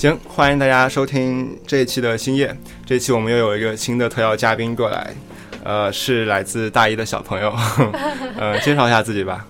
[0.00, 2.56] 行，欢迎大家收听这一期的星夜。
[2.86, 5.14] 这一期我们又有一个新的特邀嘉宾过来，
[5.62, 7.54] 呃，是来自大一的小朋友，
[8.40, 9.46] 呃，介绍一下自己吧。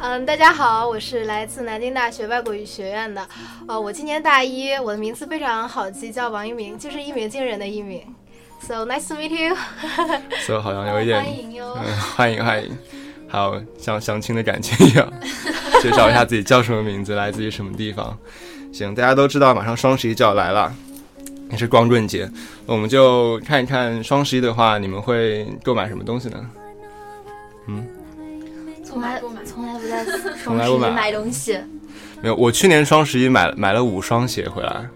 [0.00, 3.28] 嗯，大家好，我是来自南京大学外国语学院的，
[3.66, 8.00] 呃，我今年大一，我的名字非常好记，叫王一鸣，就是一鸣惊人的一鸣。
[8.60, 9.56] So nice to meet you。
[10.46, 11.76] So 好像有一点欢迎哟。
[11.84, 12.78] 嗯，欢迎欢迎，
[13.28, 15.12] 还有像相亲的感情一样，
[15.82, 18.16] 介绍一下自己叫什么名字，来自于什么地方。
[18.72, 20.72] 行，大家都知道，马上双十一就要来了，
[21.50, 22.30] 也是光棍节，
[22.66, 26.50] 我们就看一看双十一的话，你们会购买什么东西呢？
[27.66, 27.86] 嗯，
[28.84, 30.04] 从来不买从来不在
[30.36, 31.58] 双十一买买东西。
[32.22, 34.86] 没有，我去年双十一买买了五双鞋回来，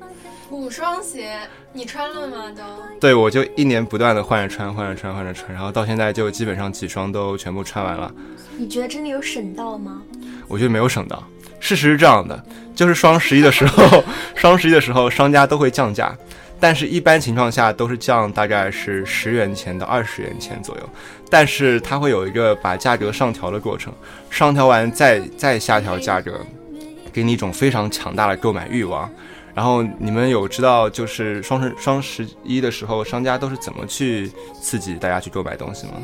[0.51, 1.37] 五双鞋，
[1.73, 2.53] 你穿了吗？
[2.57, 2.63] 都
[3.01, 8.13] 对我就一年不断的换着穿，换着穿，换着穿，然后到现在就基本上几双都全部穿完了。
[8.57, 10.03] 你觉得真的有省到吗？
[10.47, 11.23] 我觉得没有省到。
[11.65, 14.05] 事实是这样的，就是双十一的时候，
[14.37, 16.15] 双十一的时候商家都会降价，
[16.61, 20.91] 但是一般情况下都是降大概是十元钱到二十元钱左右，
[21.31, 23.91] 但是它会有一个把价格上调的过程，
[24.29, 26.39] 上调完再再下调价格，
[27.11, 29.11] 给你一种非常强大的购买欲望。
[29.55, 35.95] 然后你们有知道就是双十双十一的时候，商家都是怎么去刺激大家去购买东西吗？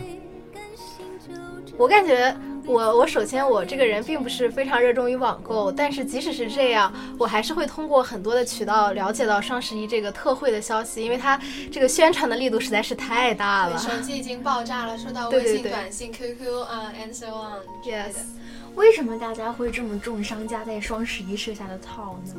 [1.81, 2.37] 我感觉
[2.67, 11.41] 我我首先我这个人并不是非常热衷于网购，但是即使是这样，我还是会通过很多的渠道了解到双十一这个特惠的消息，因为它
[11.73, 13.79] 这个宣传的力度实在是太大了。
[13.79, 18.13] 手机已经爆炸了，收到微信、对对对短信、QQ 啊、and so on Yes。
[18.77, 22.35] 为什么大家会这么重商家在双十一设下的套呢？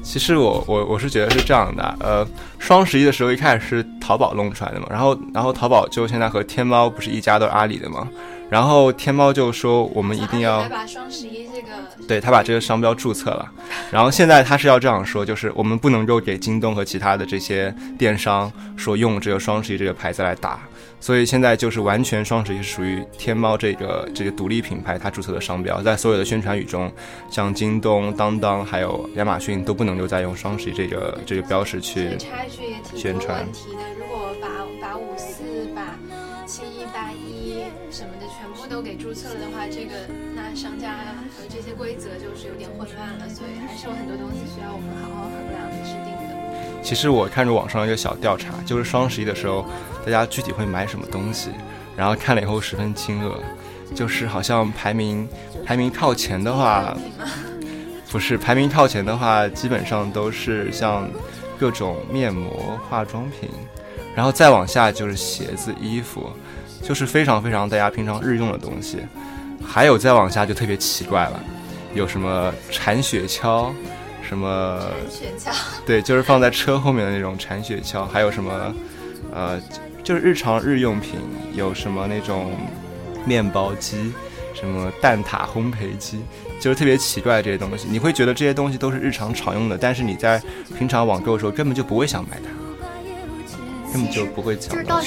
[0.00, 8.08] 其实我我我是觉得是这样的，呃，双十一的时候一开始是淘宝弄出来的嘛，然后然后淘宝就现在和天猫不是一家都是阿里的嘛，
[8.48, 11.68] 然后天猫就说我们一定要还把双十一这个
[12.06, 13.50] 对他把这个商标注册了，
[13.90, 20.60] 然后现在他是要这样说，就是我们不能够给京东和其他的这些电商说用这个双十一这个牌子来打，
[21.00, 26.92] 所以现在就是完全双十一是属于天猫这个这个独立品牌它注册的商标，在所有的宣传语中，
[27.28, 32.16] 像京东、当当还有亚马逊都不能够再用双十一这个这个标识去
[32.94, 33.44] 宣传
[38.66, 39.94] 都给注册了的话，这个
[40.34, 40.92] 那商家
[41.36, 46.82] 和这些规则就是有点混乱了，所以还是有很多东西需要我们好好衡量制定的。
[46.82, 49.64] 其实我看着网上一个小调查，就是双十一的时候，
[50.04, 51.50] 大家具体会买什么东西，
[51.96, 53.34] 然后看了以后十分惊愕，
[53.94, 55.28] 就是好像排名
[55.64, 56.96] 排名靠前的话，
[58.10, 61.08] 不是排名靠前的话，基本上都是像
[61.58, 63.48] 各种面膜、化妆品，
[64.14, 66.30] 然后再往下就是鞋子、衣服，
[66.86, 68.98] 就是非常非常大家平常日用的东西，
[69.66, 71.40] 还有再往下就特别奇怪了，
[71.94, 73.72] 有什么铲雪橇，
[74.22, 74.80] 什么。
[75.10, 75.52] 雪橇，
[75.84, 78.72] 对，就是放在车后面的那种铲雪橇，还有什么，
[79.34, 79.60] 呃，
[80.04, 81.18] 就是日常日用品，
[81.54, 82.52] 有什么那种
[83.24, 84.12] 面包机，
[84.54, 86.20] 什么蛋挞烘焙机，
[86.60, 87.88] 就是特别奇怪这些东西。
[87.90, 90.40] 你会觉得这些东西都是日常常用的，但是你在
[90.78, 95.00] 平常网购的时候根本就不会想买它，根本就不会想到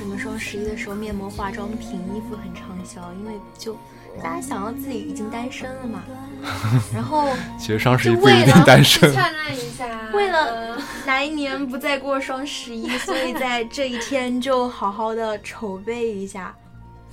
[0.00, 3.76] 什么双十一的时候面膜、化妆品、衣服很畅销，因为就
[4.22, 6.02] 大家想要自己已经单身了嘛，
[6.90, 7.28] 然后
[7.58, 9.86] 其实双十一就不一定为了单身， 灿烂一下。
[10.14, 16.56] 为了哪一年不再过双十一，所以在这一天就好好的筹备一下，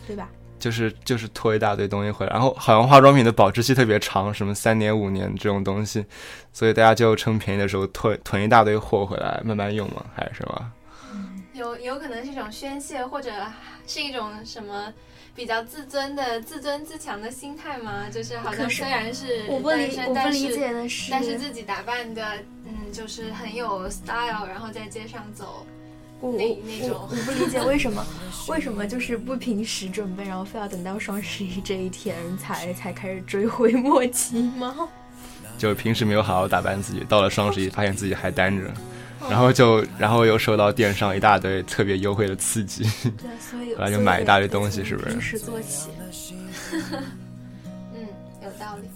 [0.08, 0.30] 对吧？
[0.58, 6.06] 就是就是拖一大堆东西回来，然后好像化妆品的保质期特别长，什么三年五年这种东西，
[6.54, 10.72] 所以大家就趁便宜的时候囤囤一大堆货回来慢慢用嘛，还是什么？
[11.59, 13.31] 有有可能是一种宣泄，或者
[13.85, 14.94] 是一种什么
[15.35, 18.06] 比较自尊的自尊自强的心态吗？
[18.12, 19.45] 就是好像虽然是
[20.13, 22.23] 但是解的是，但是自己打扮的，
[22.66, 25.65] 嗯，就是很有 style，然后在街上走。
[26.19, 28.03] 那我我那种我我不理解为什么
[28.50, 34.89] 为什么就是不平时准备，然后非要等到双十一这一天才才开始追悔莫及吗？
[35.60, 38.71] 就平时没有好好打扮自己，到了双十一发现自己还单着，
[39.30, 45.22] 然后就然后又受到电商一大堆特别优惠的刺激，对，所以后来就买一大堆东西，是不是平？
[45.22, 45.90] 时做起，
[47.94, 48.08] 嗯，
[48.44, 48.90] 有道理。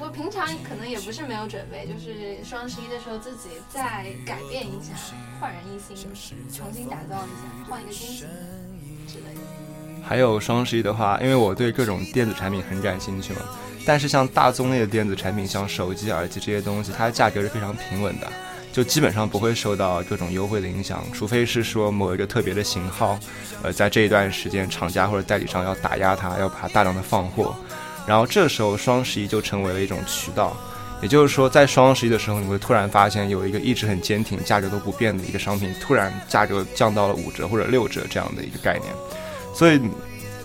[0.00, 4.92] 我平常可能也不是没有准备，就是双十一的时候自己再改变一下，
[5.40, 5.96] 焕然一新，
[6.54, 8.26] 重新打造一下，换一个心情
[9.06, 9.40] 之类的。
[10.02, 13.40] 还有双十一的话，因为我对各种电子产品很感兴趣嘛，
[13.84, 18.32] 但是像大宗类的电子产品，像手机、耳机这些东西，它的价格是非常平稳的，
[18.72, 23.18] 就基本上不会受到各种优惠的影响，除非是说某一个特别的型号，
[23.62, 27.54] 呃，在这一段时间厂家或者代理商要打压它，要把它大量的放货，
[28.06, 30.56] 然后这时候双十一就成为了一种渠道，
[31.02, 38.92] 也就是说，在双十一的时候，你会突然发现有一个一直很坚挺、价格都不变的一个商品，突然价格降到了五折或者六折这样的一个概念。
[39.54, 39.80] 所以，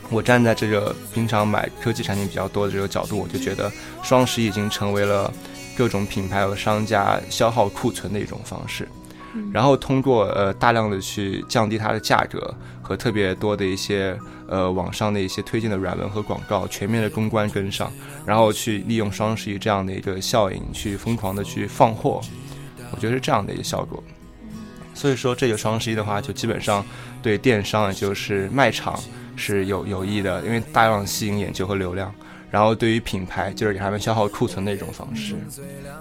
[0.09, 3.71] 我站在这个平常买科技产品比较多的这个角度，我就觉得
[4.01, 5.31] 双十一已经成为了
[5.75, 8.87] 各种品牌和商家消耗库存的一种方式。
[9.51, 12.53] 然后通过呃大量的去降低它的价格
[12.83, 14.15] 和特别多的一些
[14.47, 17.91] 呃网上的一些推荐的软文和广告，全面的公关跟上，
[18.27, 22.21] 然后去利用双十一这样的一个效应去疯狂的去放货，
[22.91, 24.03] 我觉得是这样的一个效果。
[24.93, 26.85] 所以说这个双十一的话，就基本上
[27.23, 28.99] 对电商也就是卖场
[29.35, 32.13] 是有有益的，因为大量吸引眼球和流量。
[32.53, 35.35] 然后对于品牌，就是给他们消耗库存的一种方式。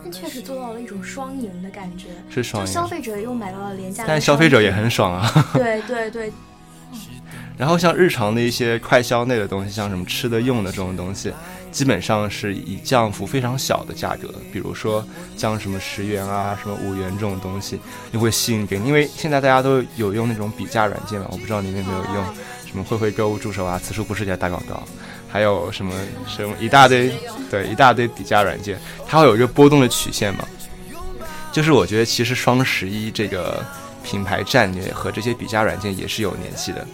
[0.03, 2.71] 但确实做到了一种双赢的感觉，是双赢。
[2.71, 5.47] 消费者又买到了廉价，但消费者也很爽啊。
[5.55, 6.31] 对对对。
[7.57, 11.33] 然后像日常的一些快消类的东西，像什么吃的用的这种东西，
[11.71, 15.03] 基本上是以降幅非常小的价格，比如说
[15.39, 17.81] 降什么十元啊、什么五元这种东西，
[18.13, 18.87] 就会吸引给你。
[18.87, 22.25] 因为现在大家都有用那种比价软件嘛，我不知道你们有没有用，
[22.67, 24.83] 什么慧慧购物助手啊、此处不是在打广告。
[25.33, 25.95] 还有什么
[26.29, 27.11] 什么一大堆，
[27.51, 30.45] 对一大堆比价软件，它会有一个波动的曲线嘛？
[31.51, 33.65] 就是我觉得其实双十一这个
[34.05, 36.87] 品牌战略和这些比价软件也是有联系的。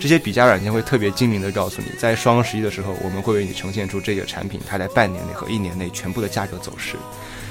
[0.00, 6.96] 这些比价软件会特别精明的告诉你，在双十一的时候，我们会为你呈现出这个产品它在半年内和一年内全部的价格走势。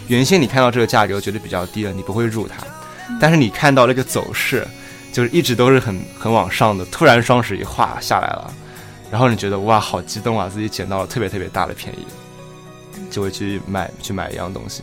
[0.08, 2.58] 原先你看到这个价格觉得比较低了，你不会入它，
[3.20, 4.66] 但是你看到那个走势，
[5.12, 8.54] 就是一直都是很很往上的，突然双十一哗下来了。
[9.12, 10.50] 然后你觉得哇，好激动啊！
[10.52, 12.06] 自己捡到了特别特别大的便宜，
[13.10, 14.82] 就会去买去买一样东西。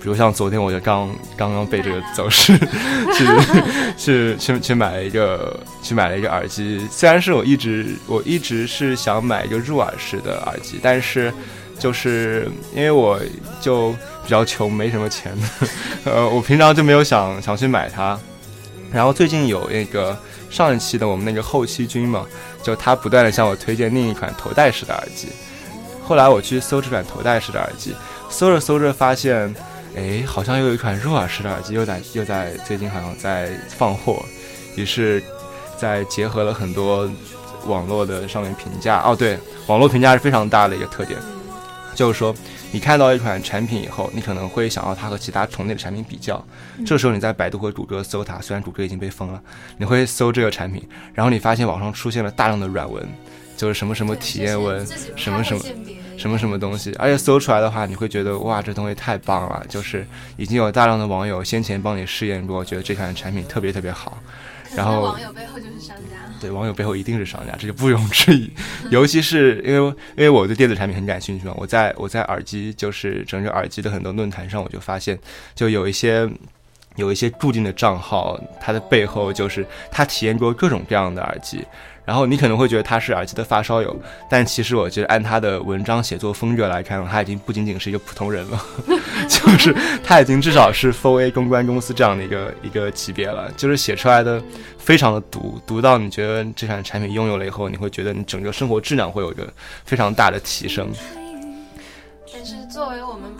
[0.00, 2.56] 比如像昨天，我就刚刚刚被这个走势
[3.16, 3.26] 去
[3.96, 6.86] 去去去买了一个去买了一个耳机。
[6.90, 11.32] 虽然是我一直我一直是想买一个入耳式的耳机，但是
[11.78, 13.18] 就是因为我
[13.60, 13.92] 就
[14.22, 15.32] 比较穷，没什么钱，
[16.04, 18.18] 呃，我平常就没有想想去买它。
[18.92, 20.16] 然后最近有那个。
[20.52, 22.26] 上一期的我们那个后期君嘛，
[22.62, 25.28] 就他不断的向我推荐另一款头戴式的耳机。
[26.06, 27.94] 后来我去搜这款头戴式的耳机，
[28.28, 29.52] 搜着搜着发现，
[29.96, 34.22] 哎，好像又有一款入耳式的耳机又在又在最近好像在放货。
[34.76, 35.22] 于是，
[35.78, 37.10] 在结合了很多
[37.66, 41.18] 网络的上面评价，哦对，网络评价是非常大的一个特点，
[41.94, 42.34] 就是说。
[42.74, 46.42] 你看到一款产品以后，你可能会想要它和其他同类的产品比较。
[46.86, 49.38] 这时候你在百度和谷歌搜它，虽然谷歌已经被封了，
[49.76, 53.06] 你会搜这个产品，然后你发现网上出现了大量的软文，
[53.58, 54.86] 就是什么什么体验文，
[55.16, 55.62] 什么什么
[56.16, 56.94] 什么什么东西。
[56.98, 60.06] 而且搜出来的话，你会觉得哇，这东西太棒了，就是
[60.38, 64.16] 已经有大量的网友先前帮你试验过，觉得这款产品特别特别好。
[64.74, 66.11] 然后网友背后就是商家。
[66.42, 68.50] 对，网友背后一定是商家，这就不容置疑。
[68.90, 75.16] 尤其是因为因为我对电子产品很感兴趣嘛，我在我在耳机就是整个耳机的很多论坛上，我就发现
[75.54, 76.28] 就有一些
[76.96, 81.64] 有一些固定的账号，它的背后就是他体验过各种各样的耳机。
[82.04, 83.96] 然后你可能会觉得他是耳机的发烧友，
[84.28, 88.60] 但其实我觉得按他的文章写作风格来看，他已经不仅仅是一个普通人了，
[89.30, 89.72] 就是
[90.02, 94.42] 他已经至少是 f o r A 公关公司这样的一个一个级别了，就是写出来的
[94.78, 99.46] 非常的毒，毒到你觉得这款产品拥有了以后，你会觉得你整个生活质量会有一个
[99.84, 100.90] 非常大的提升。
[102.34, 103.32] 但是作为我们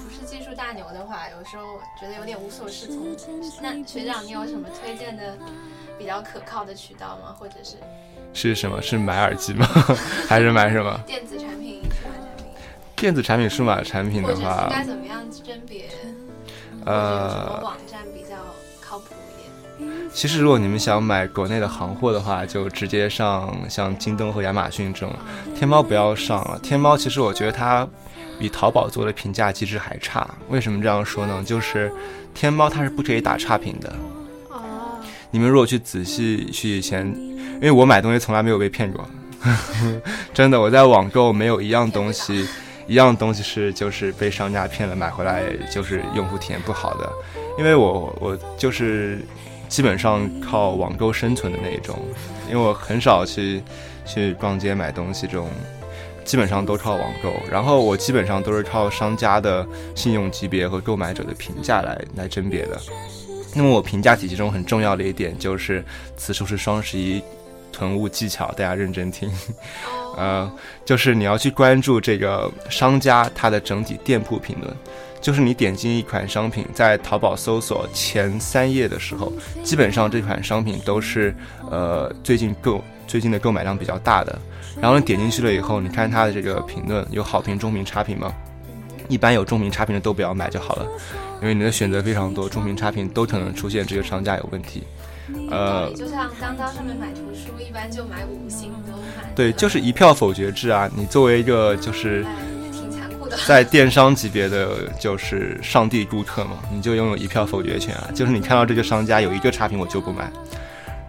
[1.37, 3.17] 有时候觉得有点无所适从。
[3.61, 5.37] 那学长，你有什么推荐的
[5.99, 7.35] 比较可靠的渠道吗？
[7.39, 7.77] 或者是？
[8.35, 8.81] 是什么？
[8.81, 9.67] 是买耳机吗？
[10.29, 10.99] 还是买什么？
[11.07, 12.47] 电子产品、数码产品。
[12.97, 15.89] 电子产品、数码产品的话，应该怎么样甄别？
[16.85, 18.37] 呃，什么网站比较
[18.81, 19.07] 靠谱
[19.79, 20.11] 一点？
[20.13, 25.15] 其实，如果你们想买国内的行货的话，就直接上像京东和亚马逊这种。
[25.55, 26.59] 天猫不要上了。
[26.61, 27.87] 天猫其实我觉得它
[28.43, 30.29] 比淘宝做的评价机制还差。
[30.49, 31.43] 为什么这样说呢？
[31.47, 31.91] 就是
[32.35, 33.95] 天猫它是不可以打差评的。
[34.49, 34.99] 哦。
[35.31, 37.07] 你们如果去仔细去以前。
[37.63, 39.09] 因为我买东西从来没有被骗过，
[40.35, 42.45] 真的，我在网购没有一样东西，
[42.89, 47.09] 一样东西是就是被商家骗了买回来就是用户体验不好的，
[47.57, 49.25] 因为我我就是
[49.69, 51.97] 基本上靠网购生存的那一种，
[52.51, 53.63] 因为我很少去
[54.05, 55.49] 去逛街买东西这种，
[56.25, 62.81] 基本上都靠网购，然后我基本上都是靠商家的信用级别和购买者的评价来来甄别的。
[63.55, 65.85] 那么我评价体系中很重要的一点就是，
[66.17, 67.23] 此处是双十一。
[67.75, 69.33] 囤物技巧，大家认真听。
[70.19, 70.53] 呃，
[70.85, 74.77] 就是你要去关注这个商家他的整体店铺评论。
[75.23, 79.33] 就是你点进一款商品，在淘宝搜索前三页的时候，
[79.65, 81.35] 基本上这款商品都是
[81.71, 84.39] 呃最近购最近的购买量比较大的。
[84.81, 88.33] 然后你点进去了以后，你看它的这个评论有好评、中评、差评吗？
[89.09, 90.87] 一般有中评差评的都不要买就好了，
[91.43, 94.85] 因为你的选择非常多，中评差评都可能出现这个商家有问题。
[95.51, 99.31] 呃，就像当当上面买图书，一般就买五星都买。
[99.35, 100.91] 对，就是一票否决制啊！
[100.97, 102.25] 你作为一个就是
[102.73, 108.09] 挺残酷的，在电商级别的就是上帝顾客嘛，你就拥有一票否决权啊！
[108.15, 110.31] 就是你看到这个商家有一个差评，我就不买。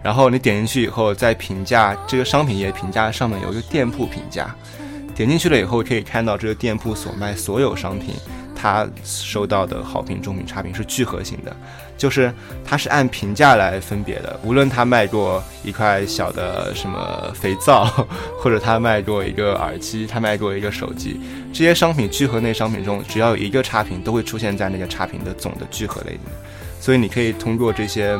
[0.04, 4.54] 然后你点进去以后，在评价这个商品页评价上面有一个店铺评价，
[5.14, 8.14] 点进去了以后可以看到这个店铺所卖所有商品，
[8.54, 11.56] 它收到的好评、中评、差评是聚合型的，
[11.96, 12.30] 就是
[12.62, 14.38] 它是按评价来分别的。
[14.44, 17.86] 无论他卖过一块小的什么肥皂，
[18.38, 21.18] 或者他卖过一个耳机，他卖过一个手机，
[21.50, 26.34] 这些商品聚合类商品中，只要有一个差评，都会出现在那个差评的总的聚合类里面。
[26.78, 28.18] 所以你可以通过这些。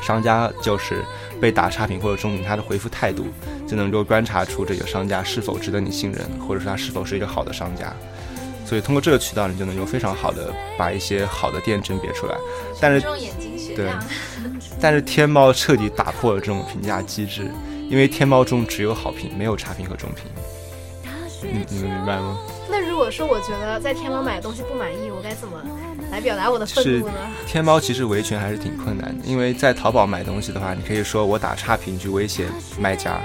[0.00, 1.04] 商家就是
[1.40, 3.26] 被打差评或者中评，他的回复态度
[3.66, 7.94] 就能够观察出这个商家是否值得你信任，或者说他是否是一个好的商家。
[8.64, 12.36] 所以通过这个渠道，你就能够非常好的把一些好的店甄别出来。
[12.80, 13.04] 但是，
[13.74, 13.90] 对，
[14.80, 17.50] 但是天猫彻底打破了这种评价机制，
[17.88, 20.24] 因为天猫中只有好评，没有差评和中评。
[21.42, 22.38] 你你们明白吗？
[22.70, 25.60] 那如果说我觉得在天猫买的东西不满意，我该怎么？
[26.10, 27.14] 来表达我的愤怒呢？
[27.46, 32.46] 天猫其实维权还是挺困难的，因为在淘宝买东西的话，你可以说我打差评去威胁
[32.78, 33.20] 卖家，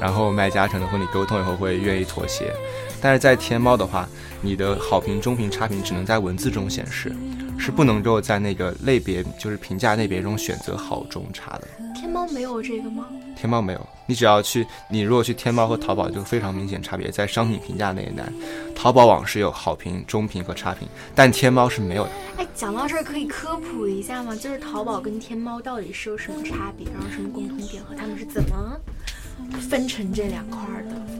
[0.00, 2.52] 然后卖家可能和你沟通以后会愿意妥协。
[3.00, 4.08] 但是在天猫的话，
[4.40, 7.14] 你的好评、中评、差评只能在文字中显示，
[7.60, 11.68] 是不能够在那个类别，就是评价类别中选择好、中、差的。
[11.94, 13.06] 天猫没有这个吗？
[13.36, 18.32] 天猫没有，你只要去，你如果去天猫和淘宝，就非常明显差别，在商品评价那一栏，
[18.74, 22.10] 淘宝网是有好评、中评和差评，但天猫是没有的。
[22.38, 24.34] 哎，讲到这儿可以科普一下吗？
[24.34, 28.80] 就是淘宝跟天猫到底是有什么差别，然后什么共同点和他们是怎么
[29.68, 31.19] 分成这两块的？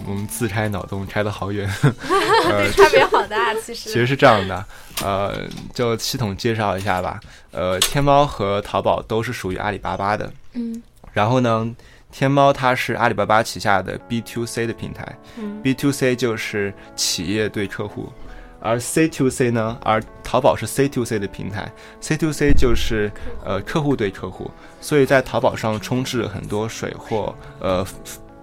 [0.00, 3.90] 啊，我们自拆脑洞拆的好远， 对，差别好大，其实。
[3.90, 4.64] 其实是这样的，
[5.02, 7.20] 呃，就系统介绍一下吧。
[7.50, 10.82] 呃，天猫和淘宝都是属于阿里巴巴的，嗯。
[11.12, 11.68] 然后呢，
[12.12, 15.18] 天猫它是阿里巴巴旗下的 B to C 的平台
[15.62, 18.12] ，B to C 就是企业对客户，
[18.60, 21.68] 而 C to C 呢，而淘宝是 C to C 的平台
[22.00, 23.10] ，C to C 就是
[23.44, 24.48] 呃客户对客户，
[24.80, 27.84] 所以在淘宝上充斥很多水货，呃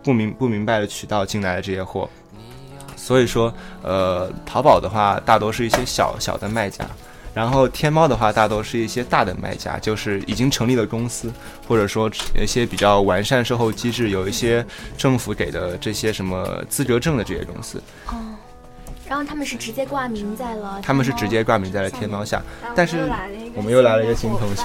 [0.07, 2.07] 不明不明白的渠道进来的这些货，
[2.95, 6.85] 所以说呃淘宝的话大多是一些小小的卖家。
[7.33, 11.29] 然后天猫的话，大多是一些大的卖家，就是已经成立了公司，
[11.67, 12.09] 或者说
[12.41, 14.65] 一些比较完善售后机制，有一些
[14.97, 17.83] 政府给的这些什么资格证的这些公司。
[18.07, 18.15] 哦，
[19.09, 22.41] 然后他们是直接挂名在了，他们是直接挂名在了天猫下，
[22.73, 23.11] 但是
[23.53, 24.63] 我们又来了一个新同学。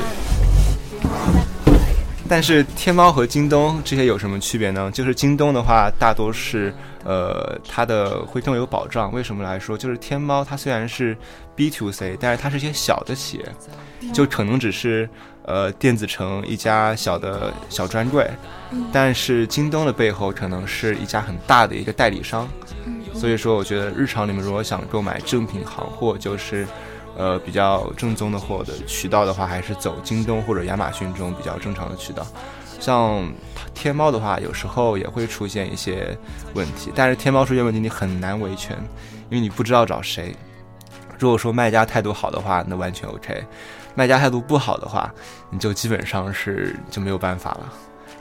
[2.29, 4.91] 但是天猫和京东这些有什么区别呢？
[4.93, 6.75] 就是京东的话，大多是。
[7.05, 9.12] 呃，它的会更有保障。
[9.12, 9.76] 为什么来说？
[9.76, 11.17] 就是天猫它虽然是
[11.57, 15.11] B to C，但是它是一些小的企业，就可能只是
[15.45, 18.31] 呃电子城一家小的小专柜，
[18.93, 22.49] 但是京东的背后可能是一家很大的一个代理商。
[23.12, 26.64] 所以说，我觉得日常你们如果想购买正品行货，就是
[27.16, 32.26] 呃比较正宗的货的渠道的话，还是走京东或者亚马逊这种比较正常的渠道。
[32.81, 33.33] 像
[33.75, 36.19] 天猫的话，有时候也会出现一些
[36.54, 38.76] 问题，但是天猫出现问题你很难维权，
[39.31, 40.35] 因为你不知道找谁。
[41.19, 43.33] 如果说卖家态度好的话，那完全 OK；
[43.95, 45.12] 卖家态度不好的话，
[45.50, 47.73] 你就基本上是就没有办法了，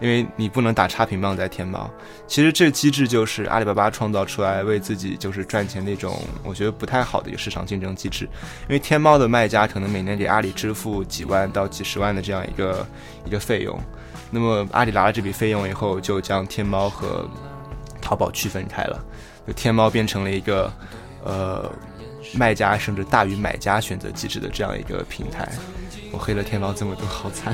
[0.01, 1.89] 因为你不能打差评棒，在天猫。
[2.27, 8.25] 其实这个机制就是阿里巴巴创造出来为自己就是赚钱那种，我觉得不太好的一个市场竞争机制。
[8.63, 12.85] 因为天猫的卖家可能每年给阿里支付几万到几十万的这样一个
[13.25, 13.79] 一个费用。
[14.31, 17.29] 那么阿里拿了这笔费用以后，就将天猫和
[18.01, 18.99] 淘宝区分开了，
[19.45, 20.71] 就天猫变成了一个
[21.23, 21.71] 呃
[22.33, 25.47] 卖家甚至大于买家选择机制的这样一个平台。
[26.11, 27.53] 我黑了天猫这么多，好惨。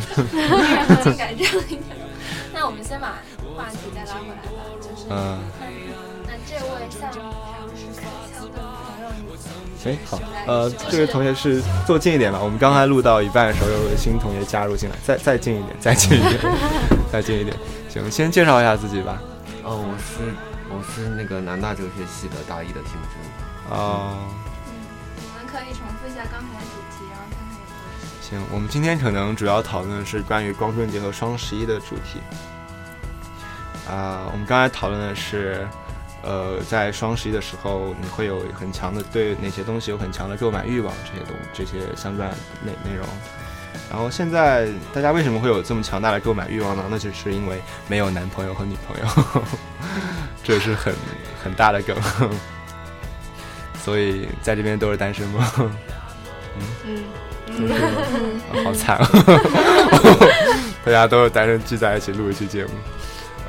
[1.17, 2.06] 改这样一点。
[2.53, 3.19] 那我们先把
[3.55, 5.39] 话题再拉回来吧，就是嗯，
[6.25, 7.11] 那这位下
[9.85, 12.39] 哎，好，呃，这位同学是坐近一点吧。
[12.41, 16.39] 我们刚才录到一半的时候，有位新同学加入进来，再再近一点，再近一点，
[17.09, 17.55] 再近一点。
[17.87, 19.21] 行，先介绍一下自己吧。
[19.63, 20.33] 哦，我是
[20.67, 23.71] 我是那个南大哲学系的大一的听生。
[23.71, 24.11] 哦。
[24.11, 24.27] 嗯，
[25.15, 26.59] 我们可以重复一下刚才
[28.29, 32.19] 行，我们今天可能主要讨论的是关于光棍节和双十一的主题。
[33.89, 35.65] 啊，我们刚才讨论的是。
[36.23, 40.93] 呃，在双十一的时候，你会有很强的对哪些东西有很强的购买欲望？
[41.05, 42.29] 这些东这些相关
[42.65, 43.07] 内内容。
[43.89, 46.83] 然后现在大家为什么会有这么强大的购买欲望呢？
[46.89, 49.43] 那就是因为没有男朋友和女朋友，
[50.43, 50.93] 这是很
[51.41, 51.95] 很大的梗。
[53.85, 55.49] 所以在这边都是单身吗？
[56.85, 57.03] 嗯，
[57.57, 57.73] 都是
[58.63, 59.09] 好惨啊！
[60.85, 62.71] 大家都是单身聚在一起录一期节目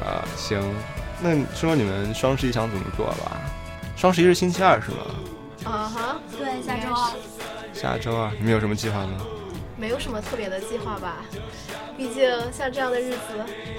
[0.04, 0.60] 啊、行，
[1.20, 3.40] 那说说你们双十一想怎么做吧？
[3.96, 4.98] 双十一是星期二是吗？
[5.64, 7.12] 啊哈，对，下周二。
[7.74, 9.18] 下周二，你们有什么计划吗？
[9.78, 11.24] 没有什么特别的计划吧。
[11.96, 13.18] 毕竟像这样的日子，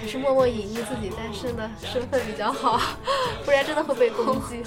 [0.02, 2.80] 还是默默隐匿自己单身的身份比较好，
[3.46, 4.64] 不然真的会被攻击。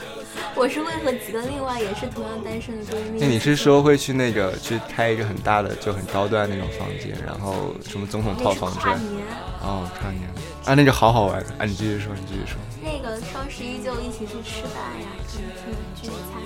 [0.54, 3.20] 我是会和几个另外也是同样单身的闺蜜。
[3.20, 8.84] 那你是说会去那个去开一个很大的就很高端那种房间，然后什么总统套房之类？
[8.84, 9.24] 跨年，
[9.62, 10.28] 哦，跨年
[10.64, 11.64] 啊，那个好好玩啊！
[11.64, 12.56] 你继续说，你继续说。
[12.82, 16.40] 那个双十一就一起去吃饭呀，聚聚聚餐。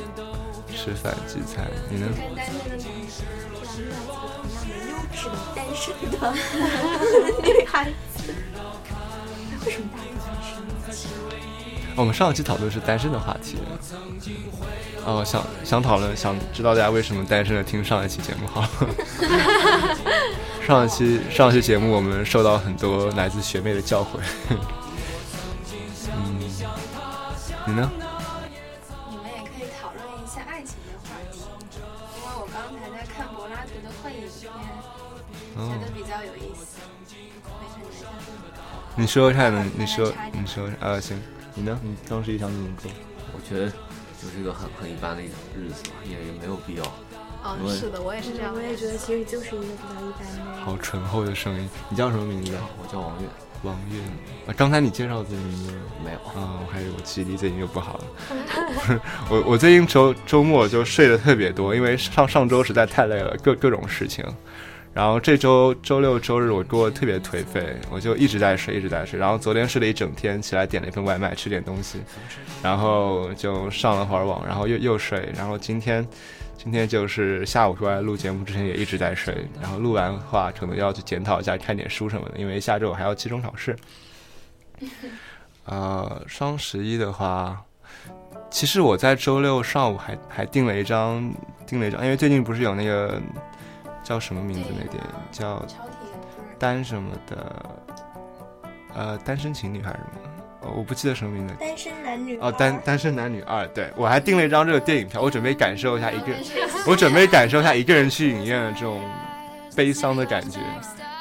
[0.75, 2.09] 吃饭聚餐，你呢？
[2.16, 3.25] 跟单身的男生
[3.55, 4.75] 这样遇到几个同样的
[5.16, 6.32] 是单身的
[7.42, 8.35] 女孩子。
[9.64, 10.20] 为什么大家都
[10.87, 11.08] 单身？
[11.96, 13.56] 我们上一期讨论是单身的话题。
[15.06, 18.68] 哦，想想讨论，想知道大家为什么单身的，听上一期节目好了。
[20.66, 24.18] 上一期上一期节目，我们受到很多来自学妹的教诲。
[24.50, 24.58] 嗯，
[27.66, 27.90] 你呢？
[35.56, 36.78] 哦觉得比较有意思。
[37.08, 37.50] 你等
[37.90, 38.08] 一下。
[38.94, 39.64] 你说说看呢？
[39.76, 41.20] 你说，你说，啊，行，
[41.54, 41.78] 你呢？
[41.82, 42.90] 你当时一想怎么做？
[43.32, 43.70] 我觉得
[44.20, 46.84] 就是一个很很一般的一种日子吧，也也没有必要。
[47.42, 48.60] 哦，是的，我也是这样我。
[48.60, 50.64] 也觉得其实就是一个比较一般的。
[50.64, 51.68] 好醇厚的声音。
[51.88, 52.52] 你叫什么名字？
[52.82, 53.28] 我叫王悦，
[53.62, 54.00] 王悦。
[54.50, 55.72] 啊，刚才你介绍自己的名字。
[56.02, 56.18] 没有。
[56.40, 58.04] 啊，我还以为我记忆力最近又不好了。
[59.30, 64.25] 我我最近周周末就睡得特别多，因为上上周实在太累了，各各种事情。
[64.96, 69.20] 然后这周周六周日我过得特别颓废，我就一直在睡，一直在睡。
[69.20, 72.00] 然后昨天睡了一整天，起来点了一份外卖，吃点东西，
[72.62, 75.28] 然后就上了会儿网，然后又又睡。
[75.37, 76.09] 然后今天
[76.56, 83.76] 今天就是下午出来录节目之前也一直在睡，然后录完话可能要去检讨一下，看点书什么的，因为下周我还要期中考试。
[85.66, 87.62] 呃，双十一的话，
[88.50, 91.30] 其实我在周六上午还还订了一张，
[91.66, 93.20] 订了一张，因为最近不是有那个
[94.07, 94.71] 叫什么名字？
[94.71, 95.66] 那电影叫
[96.61, 97.66] 单什么的，
[98.95, 100.21] 呃，单身情侣还是什么？
[100.62, 101.55] 哦我不记得什么名字。
[101.59, 103.90] 单身男女哦，单单身男女二，对。
[103.97, 106.33] 我还订了一张这个电影票，我准备感受一下一个，
[106.87, 109.01] 我准备感受一下一个人去影院的这种
[109.75, 110.61] 悲伤的感觉。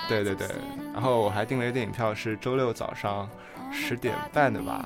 [0.07, 0.47] 对对对，
[0.93, 3.27] 然后我还订了一个电影票，是周六早上
[3.71, 4.85] 十点半的吧，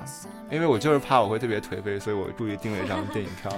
[0.50, 3.52] 因为我就是怕我会特别颓废，所以我故意订了一张电影票，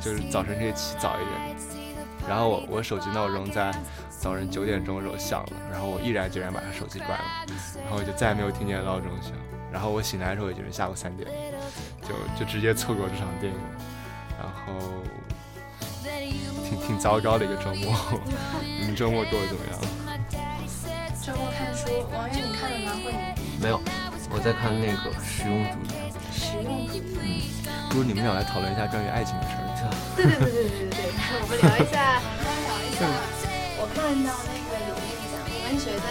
[0.00, 1.81] 就是早晨可以起早一点。
[2.28, 3.72] 然后我我手机闹钟在
[4.08, 7.24] 早晨九点钟的时候响了，然后我毅然决然把他手机关了，
[7.82, 9.32] 然后我就再也没有听见闹钟响。
[9.72, 11.28] 然后我醒来的时候已经是下午三点，
[12.02, 12.08] 就
[12.38, 13.58] 就直接错过这场电影，
[14.38, 14.72] 然后
[16.62, 18.20] 挺挺糟糕的一个周末。
[18.62, 19.80] 你们周末过得怎么样？
[21.24, 22.92] 周末看书，王源你看了吗？
[23.02, 23.18] 会影
[23.62, 23.80] 没有，
[24.30, 26.11] 我在看那个实用主义。
[26.52, 26.92] 实用主
[27.24, 27.48] 义。
[27.88, 29.60] 不如你们俩来讨论一下关于爱情的事儿。
[30.14, 31.08] 对对对对对对对，
[31.40, 32.20] 我们聊一下。
[32.20, 33.08] 聊一下，
[33.80, 36.06] 我看到那个有那个讲，你们觉得，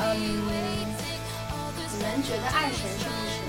[0.00, 0.16] 嗯，
[1.92, 3.44] 你们觉得爱神是不是神？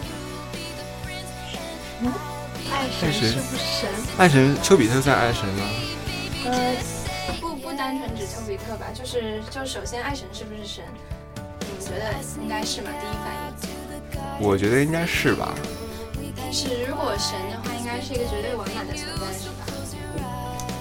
[2.71, 3.89] 爱神是不是神？
[4.17, 5.65] 爱神丘比特算爱神吗？
[6.45, 6.75] 呃，
[7.41, 10.83] 不不单纯指丘比特吧，就是就首先爱神是不是神？
[11.59, 12.91] 你们觉得应该是吗？
[13.01, 13.43] 第一反应。
[14.39, 15.53] 我觉得应该是吧。
[16.55, 19.65] 但是如果神的话，应该是一个绝对完满的存在，是吧？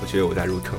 [0.02, 0.78] 我觉得我在入坑。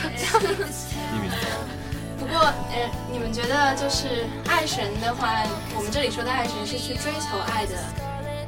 [2.18, 2.38] 不过，
[2.72, 5.44] 呃，你们觉得就是爱神的话，
[5.76, 7.76] 我们这里说的爱神是去追求爱的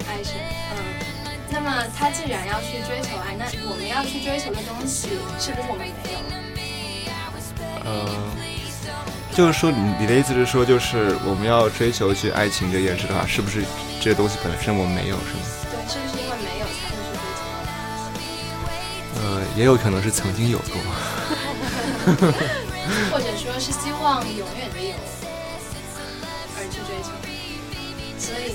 [0.09, 0.41] 爱神，
[0.73, 0.79] 嗯。
[1.51, 5.87] 那么他既然要去追求爱，那我们要去追求的东西是不是我们
[6.57, 7.05] 没
[7.85, 7.87] 有？
[7.93, 8.09] 呃，
[9.37, 13.63] 就是说你你的意思是说，就是我们要追求去爱情这件事的话，是不是
[14.01, 15.41] 这些东西本身我们没有，是吗？
[19.57, 20.77] 也有可能是曾经有过。
[23.11, 24.95] 或者说是希望永远的有
[26.55, 27.11] 而去追求。
[28.19, 28.55] 所以，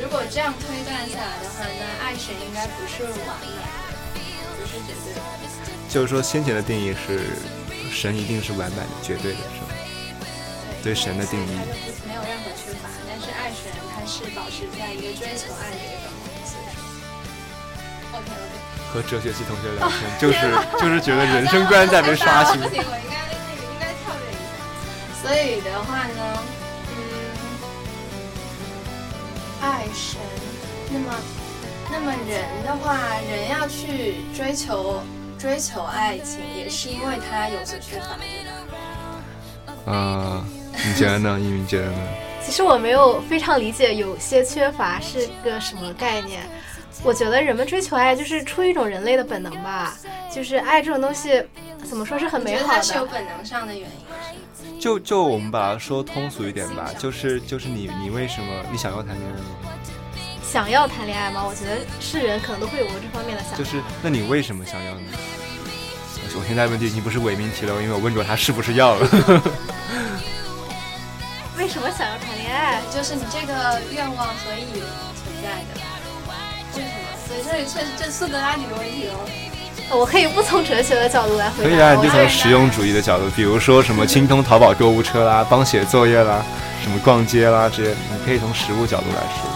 [0.00, 3.64] 如果这样推断下来的话，那爱神应该不是完美的，
[4.60, 5.20] 不是绝对的。
[5.88, 7.20] 就是说，先前的定义是
[7.90, 9.68] 神一定是完满的、绝对的，是吗？
[10.82, 11.50] 对神的定义
[12.06, 16.13] 没有任何缺乏，但是爱神它是保持在一个追求爱的一个状态，
[18.24, 18.92] ，OK OK。
[18.92, 20.38] 和哲学系同学聊天， 就是
[20.80, 22.68] 就是觉得人生观在被刷新不。
[22.68, 24.48] 行，我应该那个应该跳跃一下。
[25.22, 26.20] 所以的话呢，
[26.90, 26.94] 嗯，
[29.60, 30.20] 爱神，
[30.90, 31.06] 那么，
[31.90, 32.98] 那那么人的话，
[33.30, 35.00] 人要去追求
[35.38, 38.44] 追求爱情，也是因为他有所缺乏，对
[39.86, 39.92] 吧？
[39.92, 40.44] 啊、
[40.84, 41.38] 你觉得呢？
[41.38, 41.98] 一鸣觉得呢？
[42.44, 46.42] 其实我没有非常理解有些缺乏是个什么概念。
[47.02, 49.94] 我觉得人们追求爱就是出于一种人类的本能吧，
[50.32, 51.42] 就是爱这种东西，
[51.88, 53.12] 怎么说是很美好的它是有的。
[53.12, 53.88] 本能上的原因。
[54.80, 59.44] 就就我们把它说通俗一点吧，就是就是你你为什么你想要谈恋爱吗？
[60.42, 61.44] 想要谈恋爱吗？
[61.46, 63.58] 我觉得是人可能都会有过这方面的想法。
[63.58, 65.00] 就是那你为什么想要呢？
[65.14, 69.06] 我我现在问题已经不是伪命题了，因为我问过他是不是要了。
[71.58, 72.80] 为什么想要谈恋爱？
[72.90, 74.82] 就是你这个愿望何以
[75.14, 75.80] 存在的？
[77.26, 79.18] 所以这里确实这苏格拉底的问题哦。
[79.90, 81.68] 我可以不从哲学的角度来回答。
[81.68, 86.42] 可以啊，你就从实用主义的角度，比如说什么清空淘宝购物车啦，帮写作业啦，
[86.82, 89.50] 什么逛街啦这些，你可以从实物角度来说。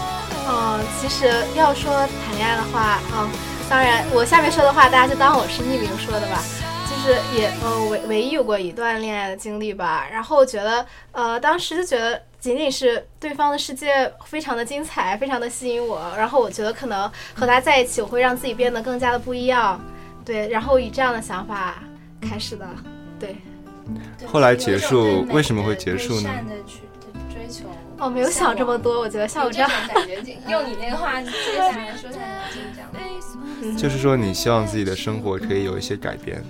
[0.47, 3.27] 嗯，其实要说谈恋爱的话，嗯，
[3.67, 6.43] 当然我下面说的话大家就当我是匿名说的吧。
[6.99, 19.79] 就是也呃唯唯一有过一段恋爱的经历吧，然后觉得呃当时就觉得仅仅是对方的世界非常的精彩，非常的吸引我，然后我觉得可能和他在一起我会让自己变得更加的不一样，
[20.25, 21.81] 对，然后以这样的想法
[22.21, 22.67] 开始的，
[23.17, 23.37] 对。
[24.27, 26.81] 后来结束为什么会结束呢善的去
[27.33, 27.63] 追求。
[27.97, 32.89] 哦，没有想这么多，我觉得像我这这样种，感觉，用你那个话接下来说才能听这样。
[33.61, 36.41] 嗯就是说，你希望自己的生活可以有一些改变，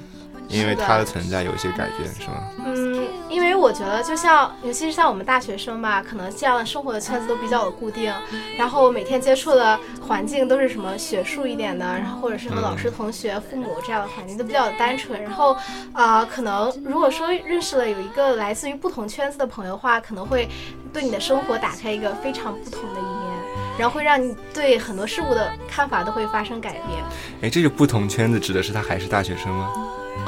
[0.49, 2.43] 因为它的存在有一些改变，是吗？
[2.65, 8.11] 嗯，因为我觉得，就像尤其是像我们大学生吧，可能这样的生活的圈子都比较的固定，
[8.57, 15.21] 然后每天接触的环境都是什么学术一点的，然后或者是和老师、同学、父母这样的环境都比较的单纯。
[15.21, 15.55] 然后
[15.93, 20.49] 啊、可能如果说认识了有一个来自于不同圈子的朋友的话，可能会
[20.91, 27.03] 对你的生活打开一个非常不同的一面，然后会让你对很多事物的看法都会发生改变。
[27.43, 29.69] 哎，这个不同圈子指的是他还是大学生吗？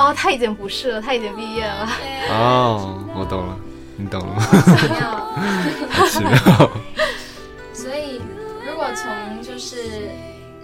[0.01, 1.87] 哦，他已经不是了，他已经毕业了。
[2.29, 3.55] 哦，我懂了，
[3.97, 4.41] 你懂了吗？
[4.77, 4.99] 奇妙。
[5.89, 6.71] 好奇妙。
[7.71, 8.19] 所以，
[8.65, 10.09] 如果从就是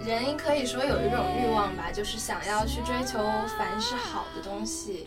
[0.04, 3.18] 人可以说有一种欲望吧，就是想要去追求
[3.56, 5.06] 凡是好的东西，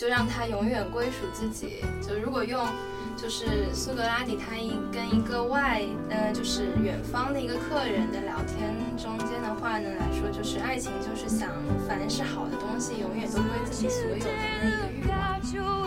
[0.00, 1.84] 就让它永远归属自己。
[2.00, 2.66] 就如果用
[3.18, 11.50] 就是苏格拉底他一跟一个外呃就是远方的一个客人的聊天中间的话呢来说，就是爱情就是想
[11.86, 14.24] 凡是好的东西永远都归自己所有的
[14.62, 14.88] 那一个
[15.52, 15.78] 欲望。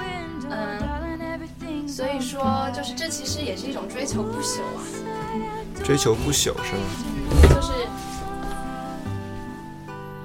[0.52, 4.86] 嗯，所以说就是这其实也是一种追求不朽啊。
[5.84, 6.86] 追求不朽是吗？
[7.56, 7.74] 就是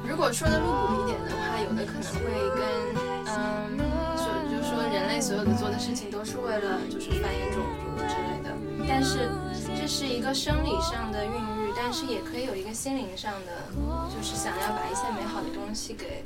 [0.06, 2.20] 如果说的露骨一点的话，有的可能会
[2.54, 3.78] 跟嗯，
[4.16, 8.50] 说就是说人类所有的做的事情都是为了就是繁衍种族之类的，
[8.88, 9.30] 但是
[9.76, 13.68] 这是一个生理上的孕育，但是也可以有一个心灵上的，
[14.14, 16.24] 就是想要把一些美好的东西给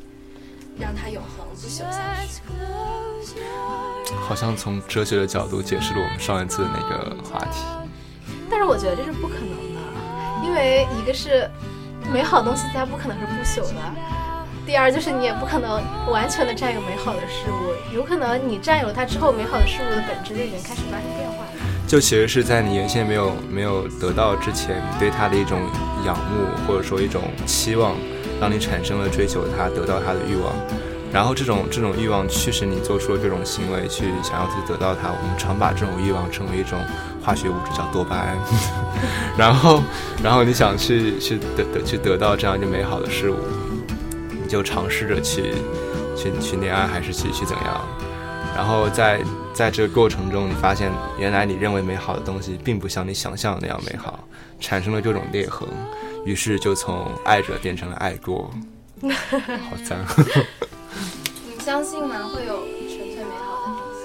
[0.78, 2.42] 让它永恒不朽下去。
[4.20, 7.64] 好像从哲学的角度解释了我们上一次的那个话题。
[8.50, 11.50] 但是我觉得这是不可能的，因为一个是
[12.12, 13.80] 美好的东西它不可能是不朽的，
[14.64, 21.50] 第二就是你也不可能完全的占有美好的事物，有可能你占有了它之后，美好的事物的本质就已经开始发生变化了。
[21.86, 25.58] 就其实是在你原先没有没有得到之前，你对它的一种
[26.06, 27.94] 仰慕或者说一种期望，
[28.40, 30.52] 让你产生了追求它、得到它的欲望。
[31.12, 35.08] 然后这种这种欲望驱使你做出了这种行为，去想要去得到它。
[35.08, 36.78] 我们常把这种欲望称为一种
[37.22, 38.38] 化学物质，叫多巴胺。
[39.36, 39.82] 然后，
[40.22, 43.61] 然后你想去去得得去得到这样一个美好的事物，你
[44.52, 45.54] 就尝试着去
[46.14, 47.88] 去去恋爱，还是去去怎样？
[48.54, 49.18] 然后在
[49.54, 54.28] 在这个过程中，你发现原来你认为美好的东西，并不像你想象的那样美好，
[54.60, 55.66] 产生了各种裂痕，
[56.26, 58.50] 于是就从爱着变成了爱过，
[59.00, 59.98] 好脏。
[61.48, 62.28] 你相信吗？
[62.34, 62.58] 会有
[62.90, 64.04] 纯粹美好的东西？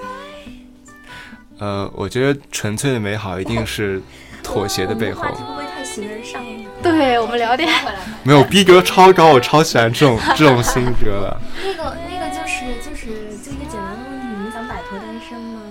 [1.60, 4.02] 呃，我觉得纯粹的美好一定是
[4.42, 6.57] 妥协的背后会不会太形而上了？
[6.82, 7.70] 对，我们聊点。
[8.24, 11.38] 没有逼格超高，我超喜欢这种 这种性格的。
[11.64, 13.08] 那个那个就是就是
[13.44, 15.62] 就一个简单的问题，你们想摆脱单身吗？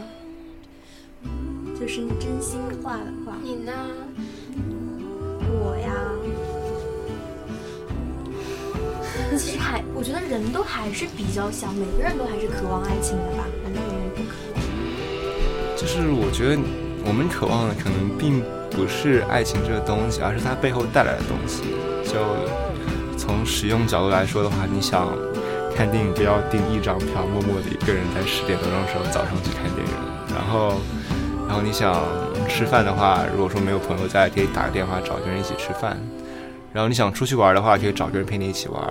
[1.78, 3.72] 就是真心话的话，你呢？
[5.62, 5.92] 我呀，
[9.38, 14.60] 其实还我觉得人都还是比较想，每个人都还是渴望爱情的吧，难道有人不渴望？
[15.76, 16.56] 就是我觉得
[17.06, 21.62] 我们渴望的可能并不是爱情这个东西，而是它背后带来的东西。
[22.04, 22.18] 就
[23.16, 25.08] 从使用角度来说的话，你想
[25.74, 29.94] 看电影就要订一张票，默默的一个人在十点多钟的时候早上去看电影。
[30.34, 30.80] 然后，
[31.46, 31.94] 然后你想
[32.48, 35.96] 吃饭的话，如果说没有朋友在，可以打个电话找个人一起吃饭。
[36.72, 38.82] 然后你想出去玩的话，可以找个人陪你一起玩。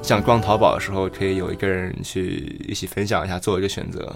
[0.00, 4.14] 你想逛淘宝的时候，可以有一个人去一起分享一下，做一个选择。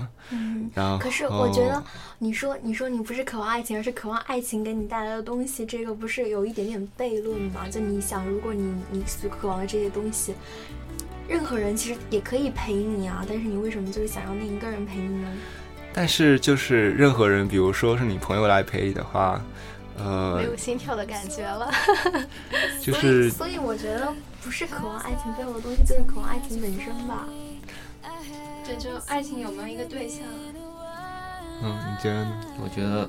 [1.01, 1.83] 可是我觉得，
[2.19, 7.69] 你说你说你不是渴望爱情，而是渴望爱情给你带来的东西，这个不是有一点点悖论吗？
[7.71, 10.35] 就你想，如果你你所渴望的这些东西，
[11.29, 15.29] 任何人其实也可以陪你啊，但是你为什么就是想要那一个人陪你呢？
[15.93, 19.41] 但是就是任何人，比如说是你朋友来陪你的话，
[19.99, 21.71] 呃没，有心跳的感觉了。
[22.83, 27.27] 就是所以，所以我觉得不是渴望爱情背后的东西，就是渴望爱情本身吧。
[28.65, 30.23] 对，就爱情有没有一个对象？
[31.62, 32.40] 嗯，你觉得呢？
[32.62, 33.09] 我觉得，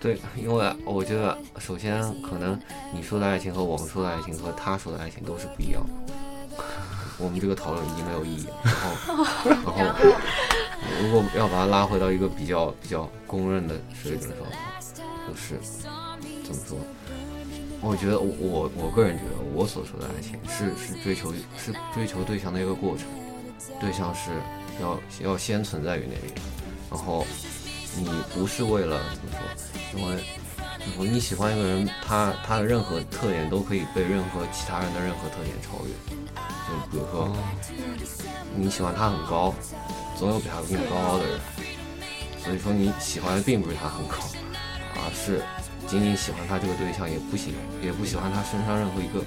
[0.00, 2.58] 对，因为我觉得首先可能
[2.92, 6.14] 你说的爱情和我们说的爱情和他说的爱情都是不一样的。
[7.18, 8.54] 我们这个讨论已经没有意义了。
[8.64, 9.72] 然后，然后，
[11.02, 14.50] 如果要把它拉回到一个比较比较公认的水准上的话，
[15.28, 15.58] 就是
[16.44, 16.78] 怎么说？
[17.82, 23.06] 我觉得我我我个人觉得，我所说的爱情是是追求是追求对象的一个过程，
[23.80, 24.30] 对象是
[24.80, 26.40] 要要先存在于那里的，
[26.90, 27.26] 然后
[27.96, 29.98] 你不是为了怎么说？
[29.98, 30.24] 因为
[30.78, 35.92] 怎么说你喜欢一个人，他他的任何特点都可以被任何其他人的任何特点超越。
[36.66, 37.36] 就比如说，
[38.56, 39.54] 你喜欢他很高，
[40.18, 41.40] 总有比他更高的人，
[42.42, 44.16] 所以说你喜欢的并不是他很高，
[44.94, 45.42] 而是
[45.86, 49.20] 仅仅喜欢他这个对象，也不喜也不喜欢他身上任何一个，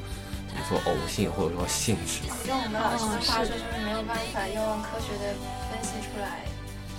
[0.52, 2.28] 比如说偶性或者说性质。
[2.48, 5.32] 用我们老师的话说，就是没有办法用科学的
[5.72, 6.43] 分析出来，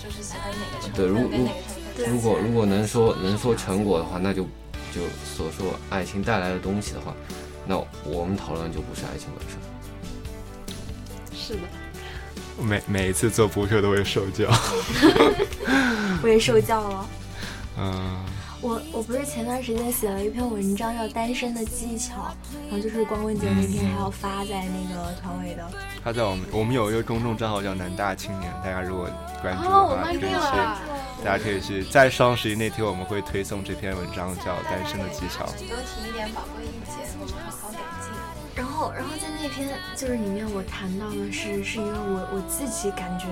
[0.03, 2.11] 就是喜欢哪个成对，如分跟哪个成分在一起。
[2.11, 4.45] 如果如果能说能说成果的话，那就
[4.93, 7.15] 就所说爱情带来的东西的话，
[7.67, 9.59] 那我们讨论就不是爱情本身。
[11.39, 11.61] 是的，
[12.63, 14.49] 每每一次做播客都会受教。
[16.23, 17.07] 我也受教了。
[17.79, 18.25] 嗯，
[18.63, 22.15] 我我不是前段时间写了一篇文章叫《单身的技巧》，
[22.69, 25.67] 然后就是光棍节那天还要发在那个团委的。
[26.05, 29.09] 他在我们我们有一个公众账号叫南大青年，大家如果
[29.41, 35.45] 关注的话，可以去，大家可以去在双十一那天我们会推送这篇文章，叫《单身的技巧》。
[35.69, 38.13] 多提一点宝贵意见，我们好好改进。
[38.55, 43.27] 然后，然后在那篇就是里面我谈到的是，是因为我我自己感觉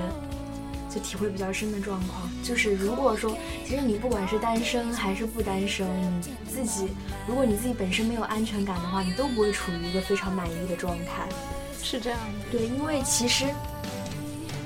[0.98, 5.87] 就体会比较深的状况，就是如果说，其实你不管是单身还是不单身，
[6.20, 6.88] 你自己
[7.28, 11.28] 如果你自己本身没有安全感的话，你都不会处于一个非常满意的状态。
[11.80, 13.44] 是这样的，对，因为其实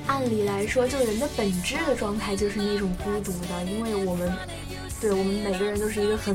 [0.07, 4.33] 按理来说，就人的本质的状态就是那种孤独的，因为我们
[5.03, 6.31] 对我们每个人都是一个很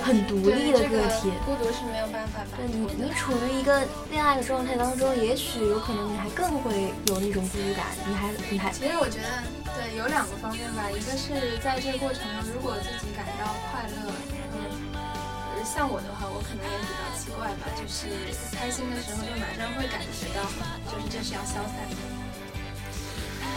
[0.00, 1.28] 很独立的个体。
[1.44, 3.12] 孤独是没有办法的对你，你。
[3.12, 6.72] 处于一个恋爱的状态当中，也许有可能你还更会
[7.12, 9.28] 有那种孤独感，你还你还其实我觉得，
[9.76, 10.88] 对，有两个方面吧。
[10.88, 14.08] 一个是在这个过程中，如果自己感到快乐，
[14.56, 18.08] 嗯，呃像我的话，我可能也比较奇怪吧，就是
[18.56, 20.40] 开心的时候就马上会感觉到，
[20.88, 22.00] 就是这是要消散的。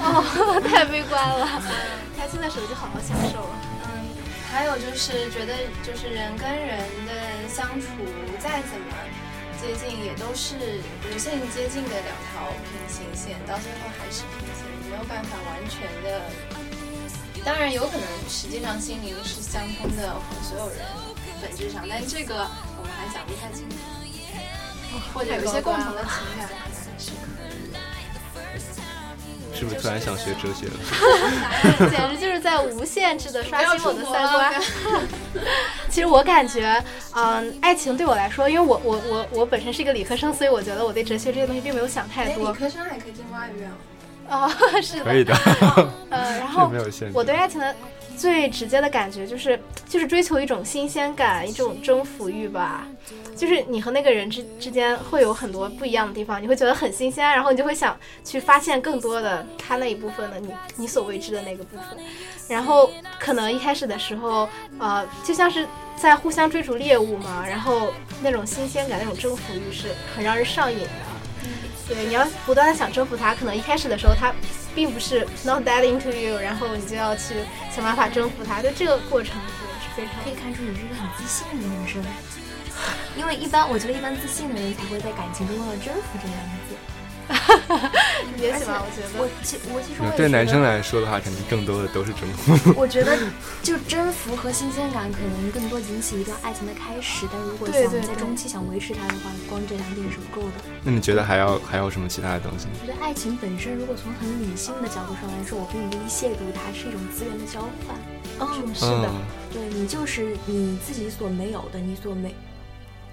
[0.04, 1.48] 哦， 太悲观了。
[2.20, 3.56] 开心的时候就好好享受了。
[4.52, 5.54] 还有就是觉得，
[5.86, 7.88] 就是人跟人的相处
[8.40, 8.96] 再怎么
[9.62, 10.56] 接近，也都是
[11.06, 16.22] 无限接近的两条平行线，到最后还是平行，没有办法完全的。
[17.46, 20.80] 当然有可能实际上心灵是相通的，所有人
[21.42, 23.76] 本质上，但这个我们还讲不太清楚，
[25.14, 27.49] 或者有一些共同的情感可能还是可以。
[29.60, 31.90] 是不是突然想学哲学了？
[31.92, 34.54] 简直就是在无限制的刷新我的三观。
[35.92, 36.82] 其实我感觉，
[37.14, 42.58] 嗯，爱情对我来说，因为我我我我本身是一个理科生，所以我觉得我对哲学这些东西并没有想太多，理。
[42.58, 43.72] 科生还可以进外语啊。
[44.32, 44.50] 哦，
[44.82, 45.34] 是的，可以的，
[46.10, 46.72] 呃，然后。
[47.14, 47.76] 我对爱情的
[48.20, 52.86] 最直接的感觉就是，就是追求一种新鲜感，一种征服欲吧。
[53.34, 61.86] 就是你和那个人之之间会有很多不一样的地方，你会觉得很新鲜，然后你就会想去发现更多的他那一部分的你你所未知的那个部分。
[62.50, 70.90] 然后可能一开始的时候，呃，就像是在互相追逐猎物嘛，然后那种新鲜感、那种征服欲是很让人上瘾的。
[71.88, 74.34] 对，你要不断的想征服他，可能一开始的时候他
[74.80, 77.34] 并不是 not that into you，然后你就要去
[77.70, 82.02] 想办法征服他，就这个过程也是非常可以看出你是一个很自信的女生。
[83.18, 86.76] 因为一般，我觉得一般自信的人才会在感情中用到“征服”这两个字。
[88.42, 89.32] 也喜欢，我觉我得。
[89.44, 92.74] 其我其实我对男生，来说的话，肯定更多的都是征服。
[92.76, 93.18] 我觉得
[93.62, 100.54] 就征服和新鲜感可能更多引起一段爱情的开始，但如果想在中期想维持它的话，光这两点是不够的。
[100.84, 102.68] 那你觉得还要还有什么其他的东西？
[102.82, 107.96] 我觉得爱情本身，如果从很理性的角度上来说，我并不宜亵渎它，是一种资源的交换。
[108.42, 112.34] 嗯，是的，嗯对你就是你自己所没有的，你所没，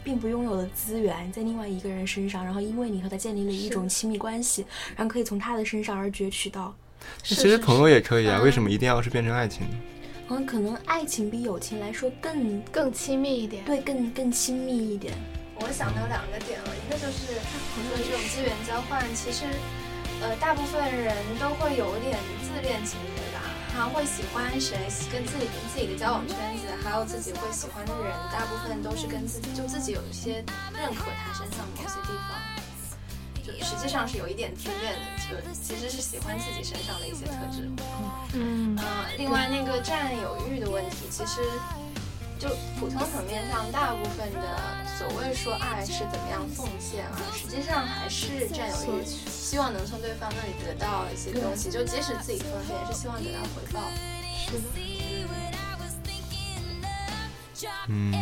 [0.07, 4.65] 并不拥有的资源在另外一个人身上，然后因为你和他建立了一种亲密关系，
[4.95, 6.73] 然后可以从他的身上而攫取到。
[7.25, 9.77] 其实朋友也可以啊，为什么一定要是变成爱情呢？
[10.29, 13.65] 嗯，可能爱情比友情来说更更亲密一点。
[13.65, 15.13] 对，更更亲密一点。
[15.59, 17.35] 我想到两个点了，一个就是
[17.75, 19.45] 朋友这种资源交换，其实，
[20.23, 22.17] 呃，大部分人都会有点
[22.47, 23.26] 自恋情节
[23.77, 23.83] 吧。
[23.83, 24.79] 他会喜欢谁，
[25.13, 32.41] 跟自己自己的交往圈子，还有自己会喜欢的人，大部分都是跟自己就自己有一些认可他身上某些地方。
[33.45, 35.07] 就实际上是有一点自恋的，
[35.45, 37.71] 就其实是喜欢自己身上的一些特质。
[38.33, 38.85] 嗯，呃，
[39.19, 41.43] 另外那个占有欲的问题，其实
[42.39, 44.41] 就普通层面上，大部分的
[44.99, 53.81] 所谓说爱是怎么样奉献啊，实际上还是占有欲，希望能从对方那里得到一些东西，就即使自己奉献，也是希望得到回报。
[54.39, 54.59] 是的。
[57.89, 58.13] 嗯，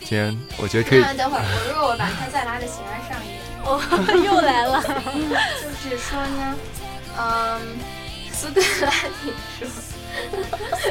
[0.00, 1.00] 今天我觉得可以。
[1.00, 3.78] 那等会儿，我如果我把它再拉的形而上一点，哦，
[4.24, 4.82] 又来了。
[5.84, 6.56] 就是说呢，
[7.16, 7.78] 嗯，
[8.32, 8.90] 苏格拉
[9.22, 9.68] 底说，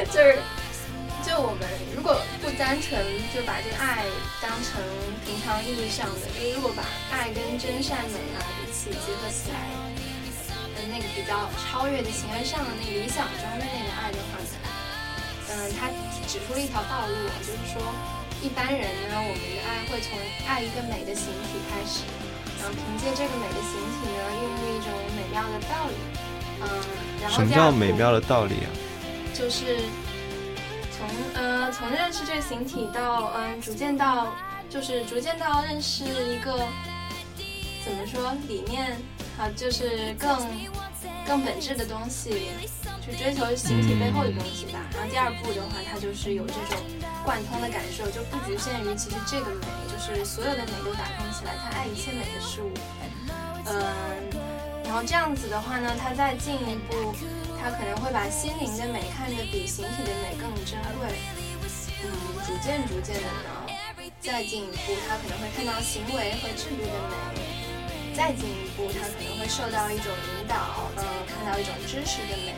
[0.10, 0.38] 就是
[1.20, 2.96] 就我们如果不单纯
[3.32, 4.04] 就把这个爱
[4.40, 4.80] 当成
[5.24, 9.68] 平常意义上的，就是如果把爱跟真善美啊一起结合起来，
[10.74, 14.52] 的那个比较超越的形而上的那个理想中的那个爱的话呢。
[15.50, 15.90] 嗯，他
[16.26, 17.82] 指出了一条道路，就是说，
[18.40, 22.06] 一般人呢，我们的爱会从爱一个美的形体开始，
[22.62, 25.98] 然后凭借这个美的形体呢，孕育一种美妙的道理。
[26.62, 26.64] 嗯，
[27.20, 28.70] 然后什么叫美妙的道理啊？
[29.34, 29.76] 就是
[31.00, 34.28] 从呃从认识这个形体到嗯逐渐到
[34.68, 36.68] 就是逐渐到认识一个
[37.84, 38.92] 怎么说理念
[39.38, 40.38] 啊，就是更
[41.26, 42.50] 更本质的东西。
[43.02, 44.78] 去追求形体背后的东西吧。
[44.92, 46.76] 然后第二步的话，它就是有这种
[47.24, 52.70] 贯通的感受，就不局限于其实这个美，就是所有的美都打通起来，他爱一切美的事物。
[53.64, 53.72] 嗯，
[54.84, 57.14] 然后这样子的话呢，他再进一步，
[57.60, 61.12] 他可能会把心灵的美看得比形体的美更珍贵。
[62.02, 62.08] 嗯，
[62.46, 63.68] 逐渐逐渐的呢，
[64.20, 66.96] 再进一步，他可能会看到行为和制度的
[67.36, 67.60] 美。
[68.16, 72.54] 再进一步，他可能会受到一种引导，嗯，看到一种知识的美。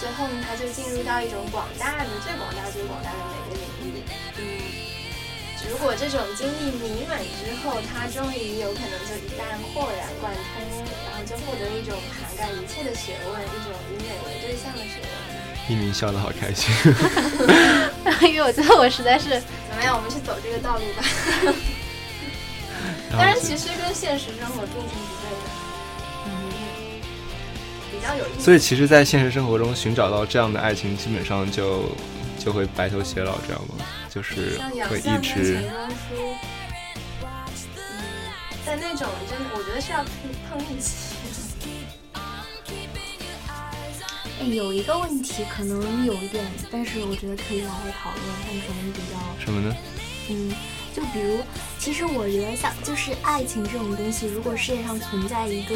[0.00, 4.02] 最后呢，他就进入到一种广大的、最广大、最广大的美的领域。
[4.38, 4.40] 嗯，
[5.68, 9.44] 如果这种经历弥满之后，他终于有可能就一旦
[9.74, 10.40] 豁然贯通，
[11.04, 15.08] 然后就获得一种涵盖一切的学问，一种以美为对象的学问。
[15.68, 16.72] 一鸣笑得好开心，
[18.22, 19.28] 因为我觉得我实在是
[19.68, 19.94] 怎么样？
[19.96, 21.04] 我们去走这个道路吧。
[23.12, 25.34] 但是其实跟现实生活并行不悖的。
[28.40, 31.84] 所以，其实，在现实生活中寻找到这样的爱情，基本上就
[32.38, 33.74] 就会白头偕老，知道吗？
[34.12, 35.62] 就是会一直。
[38.66, 40.04] 在那种真的，我觉得是要
[40.48, 41.14] 碰运气。
[44.40, 49.76] 哎，有一个问题可能有一点，但是我觉得可以拿来讨论，但可能比较什么呢？
[50.28, 50.52] 嗯，
[50.94, 51.38] 就比如，
[51.78, 55.74] 其实我觉得像就是爱情这种东西，如果世界上存在一个。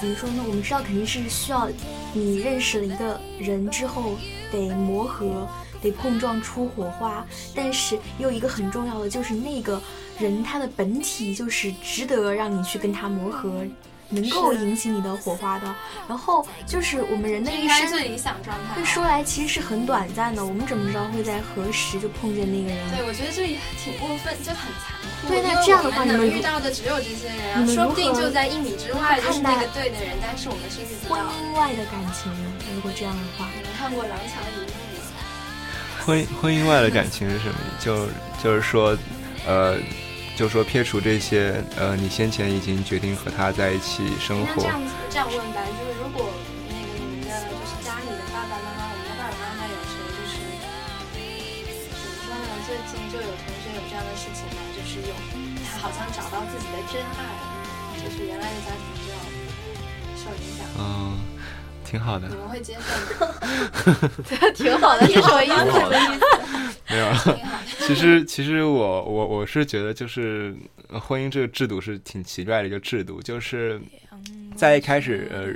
[0.00, 0.44] 怎么说呢？
[0.46, 1.68] 我们知道肯定是需要
[2.12, 4.16] 你认识了一个人之后
[4.52, 5.48] 得磨合，
[5.82, 7.26] 得碰撞出火花。
[7.54, 9.80] 但是也有一个很重要的，就是那个
[10.18, 13.64] 人他的本体就是值得让你去跟他磨合，
[14.10, 15.74] 能够引起你的火花的。
[16.08, 18.82] 然后就是我们人的一生最理想状态。
[18.84, 22.90] 说来其实是很短暂的，我们怎么知道会在何时就碰见那个人？
[22.90, 24.96] 对，我觉得这也挺过分，就很残。
[25.28, 31.16] 对，那这样的话，你们遇到的只有这些人，说不定就在一米之外就是那个对的人，但是我们是遇不到。
[31.16, 32.32] 婚姻外的感情，
[32.74, 34.77] 如果这样的话，你们看过《廊桥遗梦》吗？
[36.08, 37.60] 婚婚姻外的感情是什么？
[37.78, 38.08] 就
[38.42, 38.96] 就是说，
[39.44, 39.76] 呃，
[40.34, 44.62] 就说撇除这些，呃，你先前已经决定和他在一起生活。
[44.62, 46.32] 这样子这样问吧，就是如果
[46.64, 50.40] 那个你们的就是家里的爸爸妈妈，我们的爸爸妈妈有谁就是
[51.92, 52.56] 怎么说呢？
[52.64, 54.80] 最近就有同学有这样的事情就。
[54.88, 55.12] 是有，
[55.68, 57.20] 他好像找到自己的真爱，
[58.00, 59.20] 就是原来的家庭就要
[60.16, 60.64] 受影响。
[60.80, 61.20] 嗯，
[61.88, 62.28] 挺好的。
[62.28, 63.26] 你们会接受？
[64.52, 66.26] 挺好的，是什么意思？
[66.90, 67.06] 没有。
[67.86, 70.54] 其实，其实我我我是觉得，就是
[71.00, 73.80] 婚姻这个制度是挺奇怪的一个制度，就是
[74.54, 75.46] 在一开始呃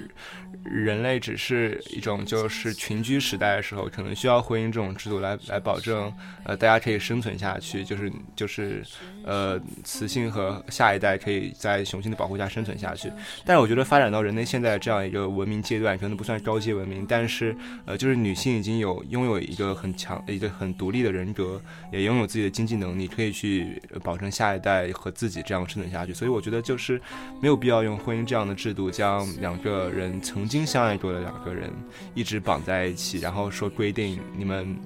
[0.65, 6.13] 人类只是一种就是群居时代的时候，可能需要婚姻这种制度来来保证，
[6.45, 8.83] 呃，大家可以生存下去，就是就是
[9.25, 13.11] 呃，雌性和下一代可以在雄性的保护下生存下去。
[13.45, 17.55] 但是我觉得发展到人类现在这样一个文明阶段，可能不算高阶文明，但是
[17.85, 21.61] 呃，就是女性已经有拥有一个很强、一个很独立的人格，
[21.93, 26.13] 也拥有自己的经济能力，可以去保证下一代和自己这样生存下去。
[26.13, 27.01] 所以我觉得就是
[27.41, 31.71] 没有必要用婚姻这样的制度将两个人曾经相爱过的两个人
[32.15, 34.77] 一直绑在一起，然后说规定你们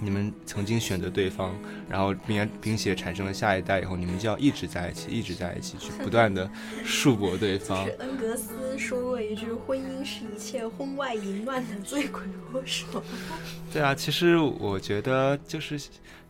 [0.00, 1.54] 你们曾经选择对方，
[1.88, 6.50] 然后并并且产生了下一代以后，你们就要一直在一起，一直在一起去不断的
[6.84, 7.84] 束缚对方。
[7.84, 13.02] 是恩格斯说过一句：“婚姻是一切婚外淫乱的罪魁祸首。”
[13.72, 15.80] 对啊，其实我觉得就是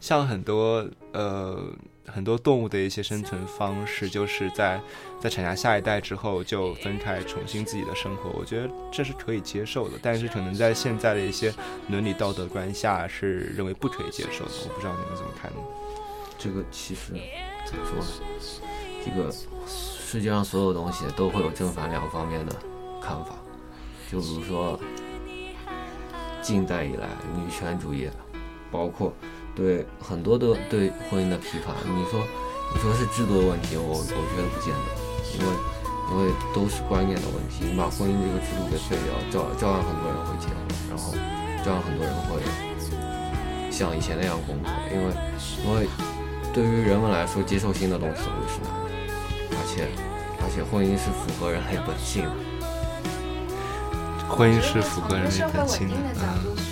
[0.01, 1.73] 像很多呃。
[2.11, 4.81] 很多动物的一些生存方式，就是在
[5.21, 8.31] 在产下下一代之后就分开，重新自己的生活。
[8.39, 11.53] 我觉得这是可以接受的，但是可能在现在的一些
[11.89, 14.51] 伦理道德观下是认为不可以接受的。
[14.65, 15.59] 我不知道你们怎么看呢？
[16.39, 17.13] 这个其实
[17.65, 18.07] 怎么说呢？
[19.05, 19.33] 这个
[19.67, 22.53] 世界上所有东西都会有正反两方面的
[23.01, 23.37] 看法。
[24.11, 24.79] 就比如说
[26.43, 28.09] 近代以来女权主义，
[28.71, 29.13] 包括。
[29.61, 32.25] 对很多的对婚姻的批判，你说
[32.73, 34.89] 你说是制度的问题，我我觉得不见得，
[35.37, 35.53] 因为
[36.09, 37.69] 因为都是观念的问题。
[37.69, 40.57] 你把婚姻这个制度给废掉，照照样很多人会结婚，
[40.89, 41.13] 然后
[41.63, 42.41] 照样很多人会
[43.71, 45.13] 像以前那样工作，因为
[45.63, 45.87] 因为
[46.55, 48.97] 对于人们来说，接受新的东西总是难的，
[49.61, 49.85] 而且
[50.41, 52.33] 而且婚姻是符合人类本性的，
[54.27, 56.70] 婚姻是符合人类本性的，嗯。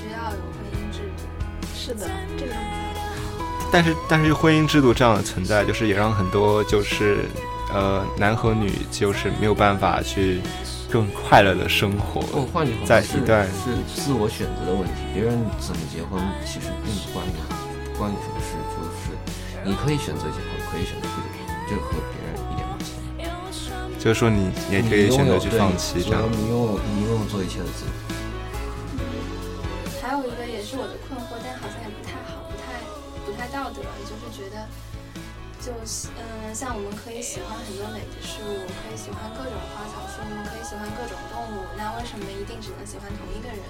[1.89, 2.53] 是的，这个。
[3.73, 7.25] 但是，但是婚姻制度这样的存在，就是也让很多就是，
[7.73, 10.43] 呃，男和女就是没有办法去
[10.91, 12.21] 更快乐的生活。
[12.37, 17.33] 哦，换句话在一段是自我选择的问题，别人怎么结婚其实并不关你，
[17.93, 19.17] 不关你什么事，就是
[19.65, 23.73] 你可以选择结婚，可以选择不结婚，这和别人一点关系。
[23.99, 26.21] 就是说，你也可以选择去放弃这样。
[26.33, 28.08] 你拥有你拥有做一切的自由。
[30.69, 32.77] 是我的困惑，但好像也不太好，不太
[33.25, 34.69] 不太道德，就是觉得，
[35.57, 35.73] 就
[36.21, 43.65] 嗯，像我们可以喜欢很多美的事物，可以喜欢各种花草树木，可以喜欢各种动物，那为什么一定只能喜欢同一个人？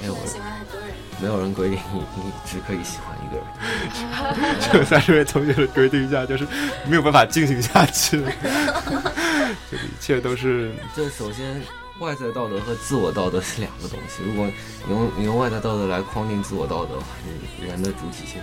[0.00, 4.62] 没有喜欢很多人，没有人规定你你只可以喜欢一个人。
[4.70, 6.46] 就在这位同学的规定下，就是
[6.86, 8.22] 没有办法进行下去。
[9.70, 11.60] 这一切都是，就首先。
[11.98, 14.22] 外在道德和自我道德是两个东西。
[14.24, 14.46] 如果
[14.86, 18.42] 你用你用外在道德来框定自我道德的话，你人的主体性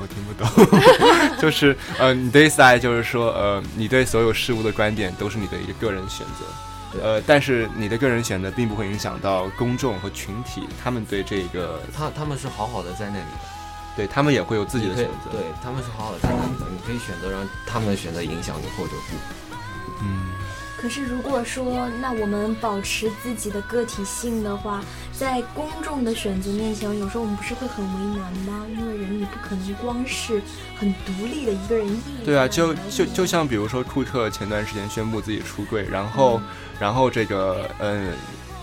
[0.00, 0.48] 我听不懂。
[1.38, 13.46] 就是呃，你的意思就是说，呃，你对所有事物的观点都是你的一个个人选择，呃，但是你的个人选择并不会影响到公众和群体，他们对这个，他他们是好好的在那里的，
[13.96, 19.16] 对他们也会有自己的选择，对他们是好好的在那里的，你可以选择让他们的选择影响你或者不，
[20.02, 20.32] 嗯。
[20.76, 28.66] 可是，如果说那我们保持自己的个体性的话，在公众的选择面前，有时候我们不是会很为难吗？
[28.70, 30.42] 因为人你不可能光是
[30.76, 32.02] 很独立的一个人。
[32.24, 36.40] 对啊，就就就像比如说库克前段时间宣布自己出柜，然后
[36.78, 38.12] 然后这个嗯。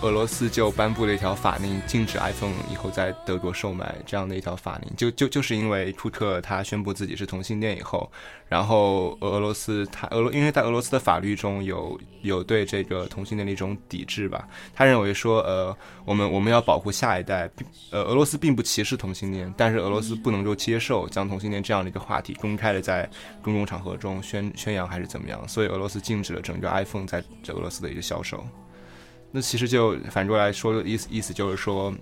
[0.02, 8.10] 俄罗斯就颁布了一条法令，禁止 iPhone 以后在德国售卖这样的一条法令，就就就是因为库克他宣布自己是同性恋以后，
[8.48, 23.08] 然后俄罗斯他俄罗因为在俄罗斯的法律中有有对这个同性恋的一种抵制吧，他认为说呃我们我们要保护下一代，并呃俄罗斯并不歧视同性恋，但是俄罗斯不能够接受将同性恋这样的一个话题公开的在
[23.40, 28.44] 公共场合中宣宣扬还是怎么样，所以俄罗斯禁止了整个 iPhone 在俄罗斯的一个销售。
[29.32, 31.92] 那其实就反过来说的意思，意思就是说，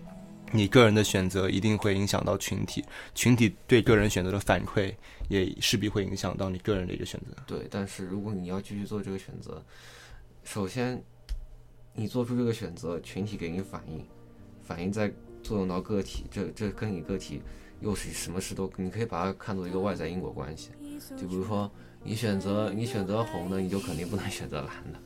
[0.53, 4.93] 你个人的选择一定会影响到群体，群体对个人选择的反馈
[5.29, 7.37] 也势必会影响到你个人的一个选择。
[7.47, 9.63] 对，但是如果你要继续做这个选择，
[10.43, 11.01] 首先
[11.95, 14.05] 你做出这个选择，群体给你反应，
[14.63, 15.13] 反应再
[15.43, 17.41] 作用到个体，这这跟你个体
[17.81, 20.71] 又是什么事都，你可以把它看作一个外在因果关系。
[21.17, 21.71] 就比如说，
[22.03, 25.01] 你选择你选择红的，你就肯定不能选择蓝的。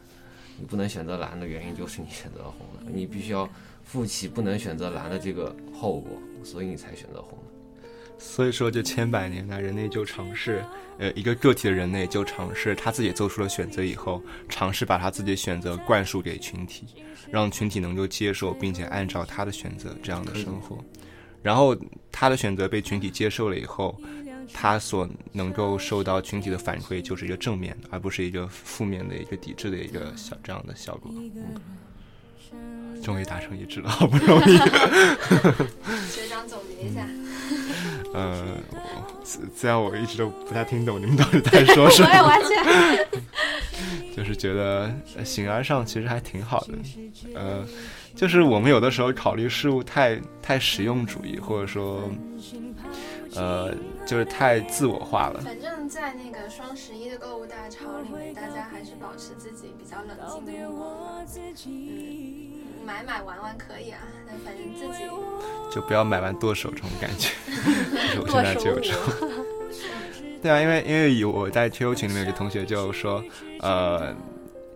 [0.58, 3.48] 你不能选择蓝的原因就是你选择了红的，你必须要
[3.84, 7.88] 负起不能选择蓝的这个后果，所以你才选择红的。
[8.16, 10.64] 所以说，这千百年来，人类就尝试，
[10.98, 16.86] 呃，一个个体的人类就尝试他自己做出了选择以后，尝试把他自己选择灌输给群体，
[17.30, 20.78] 让群体能够接受并且按照他的选择这样的生活。
[21.42, 21.76] 然后
[22.10, 24.00] 他的选择被群体接受了以后，
[24.52, 31.10] 他所能够受到群体的反馈就是一个正面的，而不是一个负面的一个抵制的一个小这样的效果。
[32.52, 34.56] 嗯，终于达成一致了，好不容易。
[36.08, 37.06] 学长总结一下。
[38.14, 38.46] 呃，
[39.54, 43.08] 虽然我一直都不太听懂你们到底在说什么，我也完全
[44.14, 46.74] 就是觉得形而上其实还挺好的。
[47.34, 47.66] 呃，
[48.14, 52.08] 就是我们有的时候考虑事物太太实用主义，或者说。
[53.36, 53.74] 呃，
[54.06, 55.40] 就是太自我化了。
[55.40, 61.24] 反正，在那个双十一的购物大潮里面，大家还是保持自己比较冷静的目光。
[61.66, 62.52] 嗯，
[62.84, 65.04] 买买玩玩可以啊，但反正自己
[65.74, 67.30] 就不要买完剁手这种感觉。
[68.20, 69.00] 我现在就有这种。
[70.42, 73.22] 对啊，因为因为有我在 QQ 群里面有个同学就说，
[73.60, 74.14] 呃。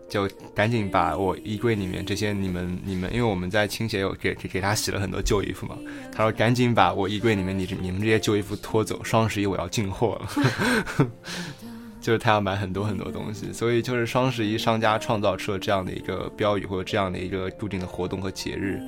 [0.09, 5.76] 就赶紧把我衣柜里面这些你们你们，因为我们在倾斜有给给他洗了很多旧衣服嘛。
[6.11, 11.09] 他说赶紧把我衣柜里面你你们这些旧衣服拖走，双十一我要进货了。
[12.00, 18.80] 就是他要买很多很多东西，所以就是双十一商家创造出了这样的一个标语或者这样的一个固定的活动和节日，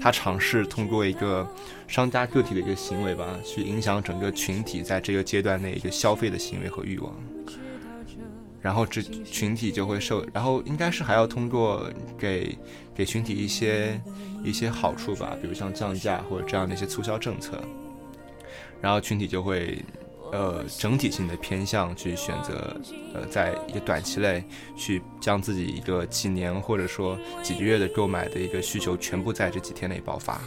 [0.00, 1.48] 他尝试通过一个
[1.88, 7.12] 商家个体的一个行为吧，去影响整个群体在这个阶段内一个消费的行为和欲望。
[8.60, 12.56] 然后这群体就会受，然后应该是还要通过给
[12.94, 14.00] 给群体一些
[14.42, 17.62] 一些好处吧，比如像降价或者这样的一些促销政策，
[18.80, 19.82] 然后群体就会
[20.32, 22.76] 呃整体性的偏向去选择
[23.14, 24.44] 呃在一个短期内
[24.76, 30.40] 去将自己一个几年或者说几个月的购买的一个需求全部在这几天内爆发，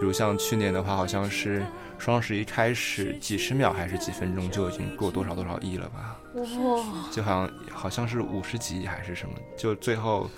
[0.00, 1.64] 比如像去年的话，好像是。
[1.96, 6.18] 双十一开始几十秒还是几分钟就已经过多少多少亿了吧？
[6.34, 7.08] 哇！
[7.10, 9.34] 就好像好像是五十几亿还是什么？
[9.56, 10.28] 就最后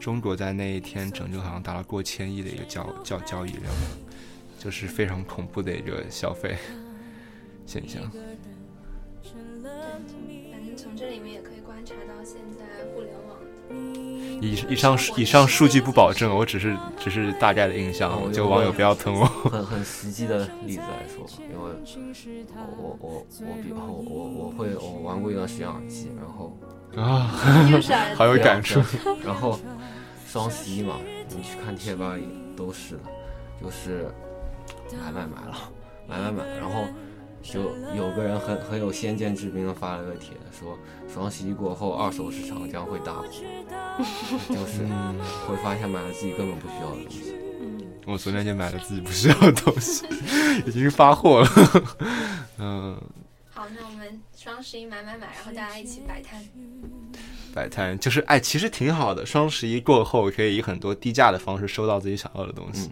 [0.00, 3.72] 中国在那一天拯救好像达到过千亿的一个交交交易量，
[4.58, 6.56] 就是非常恐怖的一个消费
[7.66, 8.02] 现象。
[10.52, 12.51] 反正从这里面也可以观察到现在。
[14.42, 19.24] 以以上以上数据不保证，我只是只是大概的印象，就网友不要喷我。
[19.24, 22.44] 很很实际的例子来说，因为
[22.76, 26.58] 我我我比我我我会我玩过一段时间耳机，然后
[26.96, 27.30] 啊，
[28.18, 28.80] 好有感触。
[29.24, 29.60] 然后
[30.26, 30.96] 双十一嘛，
[31.28, 32.26] 你去看贴吧里
[32.56, 33.00] 都是的，
[33.62, 34.10] 就是
[34.90, 35.56] 买买买了，
[36.08, 36.84] 买买买，然后。
[37.42, 40.78] 就有个人很很有先见之明的发了个帖，说
[41.12, 43.28] 双十一过后二手市场将会大火，
[44.48, 44.86] 就是
[45.46, 47.34] 会发现买了自己根本不需要的东西。
[48.06, 50.06] 我昨天就买了自己不需要的东西，
[50.66, 51.48] 已经发货了。
[52.58, 53.00] 嗯。
[53.54, 56.42] 好，那我们双十一买买买，然后大家一起摆摊。
[57.54, 59.26] 摆摊就是哎，其实挺好的。
[59.26, 62.90] 双十一过后可以以很多低价的方式收到自己想要的东西。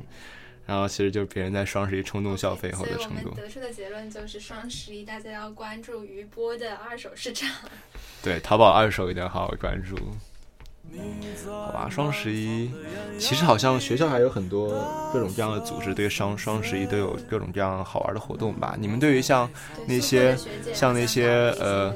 [0.71, 3.35] 然后其实就是别人在双十一冲动消费后的成果。
[3.37, 7.51] 得出的结论就是双十一大家要关注余波的二手市场。
[8.23, 9.97] 对，淘宝二手一定要好好关注。
[11.45, 12.71] 好吧，双十一
[13.19, 14.69] 其实好像学校还有很多
[15.13, 18.77] 各种各样的组织，对双双十一都有各种各样好玩的活动吧？
[18.79, 19.51] 你们对于像
[19.89, 20.37] 那些
[20.73, 21.93] 像那些呃。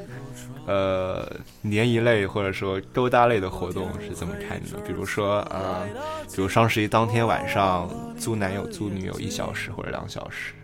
[0.66, 1.30] 呃，
[1.62, 4.78] 联谊类或者说勾搭类的活动是怎么看的？
[4.86, 5.86] 比如说，呃，
[6.34, 7.88] 比如双十一当天晚上
[8.18, 10.54] 租男友租女友一小时或者两小时，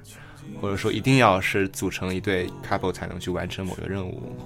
[0.60, 4.36] 或者说一定要是组成一对 couple 才能去完成某个任务，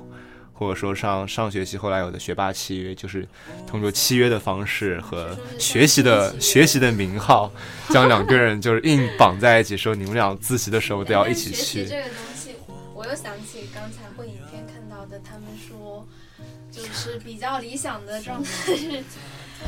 [0.53, 3.27] 或者说上上学期后来有的学霸契约，就是
[3.67, 7.51] 通过契约的方式和学习的学习的名号，
[7.91, 11.85] 将两个人就是硬绑在一起，说你们俩自习的时候都要一起去。
[11.85, 12.57] 这个东西，
[12.93, 14.44] 我又想起刚才会影片看到
[15.15, 16.07] 的，他们说。
[16.71, 19.05] 就是比较理想的状态 是，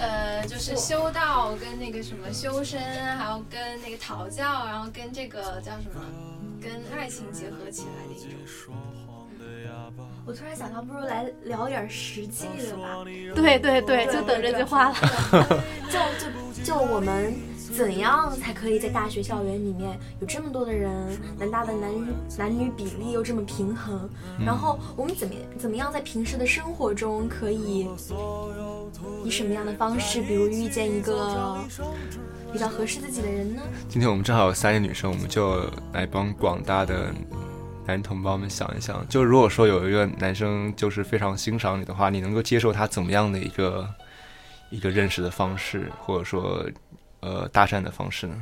[0.01, 2.81] 呃，就是修道跟那个什么修身，
[3.17, 6.03] 还有跟那个讨教，然后跟这个叫什么，
[6.61, 8.75] 跟爱情结合起来的一种。
[10.27, 13.05] 我突然想到，不如来聊点实际的吧。
[13.37, 14.95] 对对对，就等这句话了。
[15.89, 17.33] 就就就我们。
[17.75, 20.91] 怎样才可以在大学校园里面有这么多的人，
[21.39, 21.91] 南大的男
[22.39, 24.09] 男女比例又这么平衡？
[24.45, 27.87] 然后我们怎么怎么样在平时的生活中可以
[29.25, 31.59] 以什么样的方式，比如遇见一个
[32.53, 33.63] 比较合适自己的人呢？
[33.89, 37.13] 今天我们正好有三个女生，我们就来帮广大的
[37.85, 43.87] 男同胞们想一想，就如果说有一个男生就是非常欣赏你的话，你能够接受他怎么样的一个
[44.71, 46.65] 一个认识的方式，或者说？
[47.27, 48.37] 呃，搭讪的方式呢？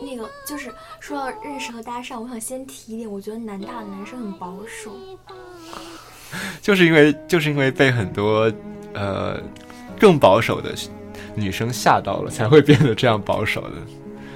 [0.00, 4.94] 那个就是说到认识和搭讪，我想先提一点，我觉得南大的男生很保守，
[6.62, 8.52] 就是因为就是因为被很多
[8.94, 9.40] 呃
[9.98, 10.72] 更保守的
[11.34, 13.76] 女生吓到了，才会变得这样保守的。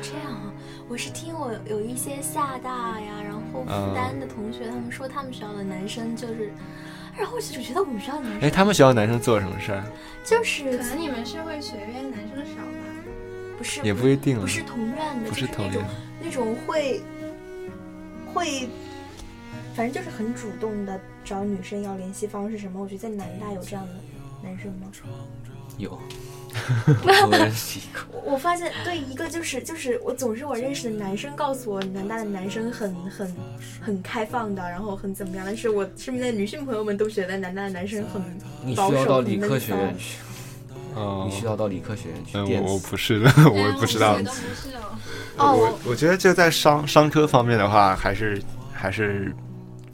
[0.02, 0.50] 这样啊，
[0.88, 6.50] 我是听我有一些厦大呀，然后复旦的同学，他们说他们学校的男生就是，
[7.16, 9.84] 然后我就觉得我们学校男生哎，他们学校男生做什么事儿？
[10.24, 12.89] 就是可能你们社会学院男生少吧？
[13.60, 15.90] 不是也不一定啊不是同院的，不就是同那种院
[16.24, 16.98] 那种会
[18.32, 18.66] 会，
[19.74, 22.80] 反正就是很主动的找女生要联系方式什么。
[22.80, 23.92] 我觉得在南大有这样的
[24.42, 24.88] 男生吗？
[25.76, 25.90] 有，
[27.04, 28.00] 我认识一个。
[28.10, 33.36] 我我发现对一个就是就是我总是我认识的男生告诉我南大的男生很很
[33.78, 38.22] 很开放的，然后很怎么样，但是我身边的女性朋友们都觉得南大的男生很
[38.64, 40.18] 你需保守要到很理科学闷骚院去，
[40.94, 42.36] 哦你需要到理科学院去。
[42.62, 44.16] 我我不是的， 我也不知道
[45.36, 49.34] 我我我觉得就在商商科方面的话，还是还是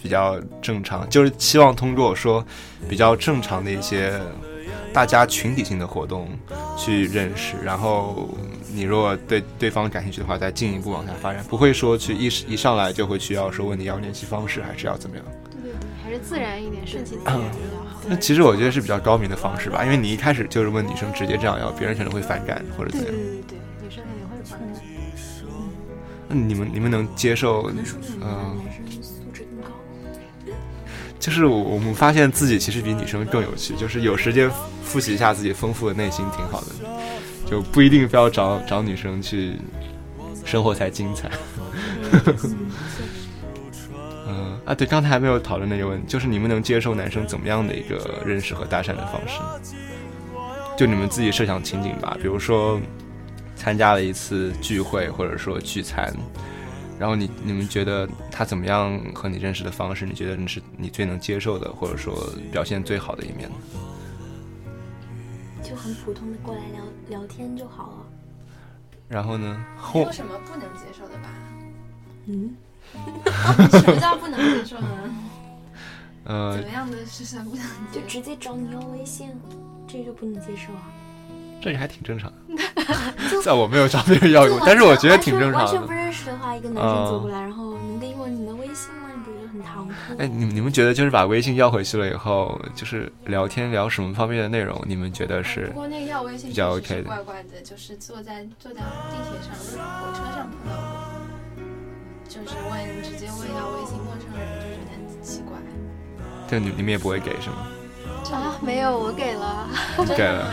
[0.03, 2.45] 比较正常，就是希望通过说
[2.89, 4.21] 比较正常的一些
[4.93, 6.29] 大家群体性的活动
[6.77, 8.29] 去认识，然后
[8.73, 15.25] 你如果对对方感兴趣的话，再进一步往下发展，不会说去一一上来就会需要说问你要联系方式，还是要怎么样。
[16.19, 18.01] 自然一点，顺其自然比较好。
[18.09, 23.27] 那其实我觉得是比较高明的方式吧，因为你一开始就是问女生直接这样要，别人可能会反感或者怎样对样。
[23.49, 24.83] 对对，女生肯定会反感。
[26.29, 27.71] 那你们你们能接受？
[28.21, 28.61] 嗯。
[31.19, 34.49] 就是我我们发现自己其实比女生更有趣，就是有时间
[34.85, 36.67] 复习一下自己丰富的内心挺好的，
[37.51, 39.57] 就不一定非要找找女生去
[40.45, 41.29] 生活才精彩。
[44.67, 49.41] 嗯啊，对，刚才还没有讨论那个问题，就是你们能接受男生怎么样的一个认识和搭讪的方式？
[50.77, 52.79] 就你们自己设想情景吧，比如说
[53.55, 56.13] 参加了一次聚会，或者说聚餐，
[56.99, 63.55] 然后你你们觉得他怎么样和你认识的方式，你觉得你是你最能接受的，或者说表现最好的一面呢？
[65.63, 68.07] 就很普通的过来聊聊天就好了。
[69.09, 69.65] 然后呢？
[69.77, 71.31] 没后有什么不能接受的吧？
[72.27, 72.55] 嗯，
[73.71, 74.89] 什么叫不能接受呢？
[76.25, 77.65] 呃怎么，样的是算不能？
[77.93, 79.31] 就直接找你要微信，
[79.87, 80.83] 这就不能接受啊。
[81.63, 82.63] 这个还挺正常的，
[83.43, 85.93] 在我没有找别人要过，但是我觉得挺正常完全完全不。
[85.93, 89.09] 认识的话，一个男生走过来，然后能给我你的微信吗？
[89.15, 89.95] 你不觉得很唐突？
[90.19, 94.81] 哎，你们你们觉得就是把微信要回去了以后，就是聊天聊什么方面的内容？
[94.87, 98.81] 你们觉得是不过那个要微信比较怪怪的，就是坐在坐在
[99.11, 101.06] 地铁上、火车上碰到过，
[102.29, 105.57] 就是问直接问要微信陌生人，就觉得很奇怪。
[106.49, 107.67] 就你你们也不会给是吗？
[108.33, 109.69] 啊，没有，我给了。
[110.17, 110.53] 给了。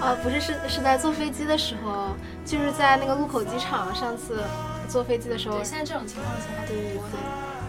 [0.00, 2.16] 啊，不是，是是在坐飞机的时候，
[2.46, 4.42] 就是在那个禄口机场，上次
[4.88, 7.18] 坐飞机的时候对，，现在这种情况其实还挺多的。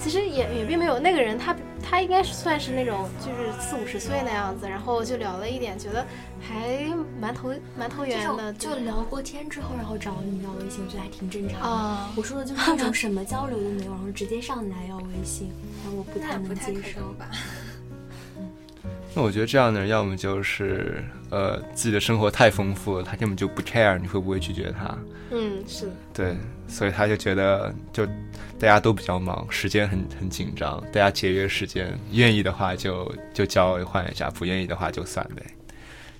[0.04, 6.06] 其实也也并没有那个人他，他应该是算是那种就是四五十岁那样子，然后就聊了一点，觉得
[6.42, 6.86] 还
[7.20, 11.68] 蛮投蛮投缘的，种就聊过天之后，然后找你要微信，我觉得还挺正常的。
[11.68, 15.52] 啊，我说的就是那种 什么交流都没有，然后直接上来要微信，
[15.84, 17.02] 然后我不太能接受。
[17.20, 17.30] 吧？
[19.14, 24.98] 那我觉得这样的人，要么就是呃自己的生活太丰富了，他根本就不 care 你会不会拒绝他，
[25.32, 26.38] 嗯，是，对，
[26.68, 28.06] 所以他就觉得就
[28.58, 35.44] 大家都比较忙，时间很很紧张，大家节约时间，愿意的话就就交换一下，不愿意的话就算呗。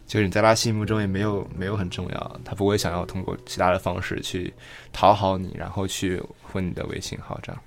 [0.06, 4.54] 就是你在他心目中也没有没有很重要，他不会想要通过其他的方式去
[4.92, 7.62] 讨好你，然后去混你的微信号这样。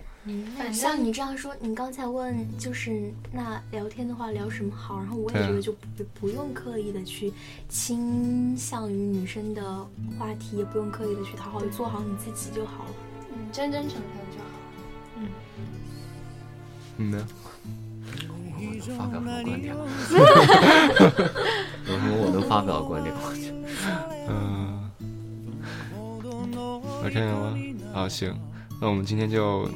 [0.56, 7.32] 反像正你这样说，你刚才问就是那聊天的话聊什么好，然后我也觉得就不不用刻意的去
[7.68, 9.86] 倾向于女生的
[10.18, 12.90] 话题，也不用刻意的去讨好，做好你自己就好了。
[13.32, 14.02] 嗯，真真诚诚
[14.32, 14.44] 就好。
[16.96, 17.26] 嗯呢？
[18.56, 19.74] 我发表什么观点？
[21.86, 23.12] 有什么我能发表的观点？
[23.20, 23.24] 我
[24.30, 24.90] 嗯
[27.04, 27.44] ，OK 了吗？
[27.94, 28.34] 啊，行，
[28.81, 29.69] 那我们今天就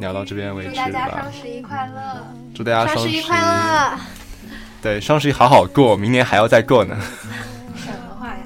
[0.00, 1.32] 聊到这边为止祝大家吧双。
[1.32, 2.26] 十一快乐！
[2.54, 3.98] 祝大家双双十一快乐！
[4.82, 6.96] 对，双十一好好过，明年还要再过呢。
[7.76, 8.42] 什么话呀？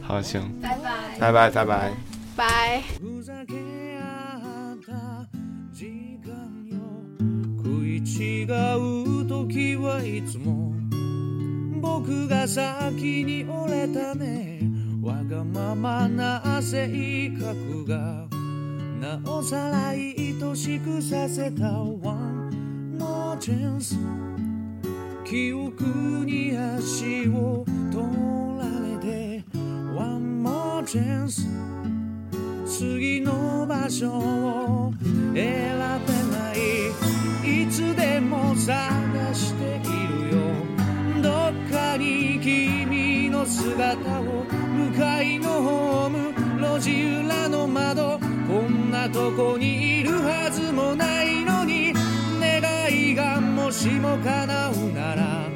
[0.01, 1.19] 好，行，拜拜。
[1.19, 1.91] 拜拜，拜拜。
[2.35, 2.83] 拜。
[2.99, 3.55] ふざけ
[3.97, 5.25] 合った
[5.73, 6.33] 時間
[6.69, 6.75] よ
[7.63, 10.73] 食い違う時はいつも
[11.81, 14.59] 僕が先に折れたね
[15.01, 18.27] わがままな性格が
[19.00, 23.96] なおさらい愛しくさせた One more chance
[25.24, 25.84] 記憶
[26.26, 28.04] に足を取
[28.58, 29.42] られて
[29.96, 31.46] One more chance
[32.66, 37.62] 次の場所を選べない。
[37.62, 40.42] いつでも探しているよ。
[41.22, 46.19] どっかに君の姿を向かいのホーム
[46.80, 46.90] 路
[47.22, 48.18] 裏の窓
[48.48, 51.92] こんなとこにいるはずもないのに
[52.40, 55.48] 願いがもしも叶うなら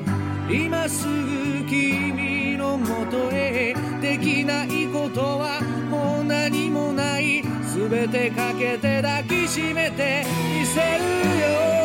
[0.51, 5.61] 今すぐ君のもとへできないことは
[5.91, 7.43] もう何もない。
[7.75, 10.25] 全てかけて抱きしめて
[10.61, 11.84] みせるよ。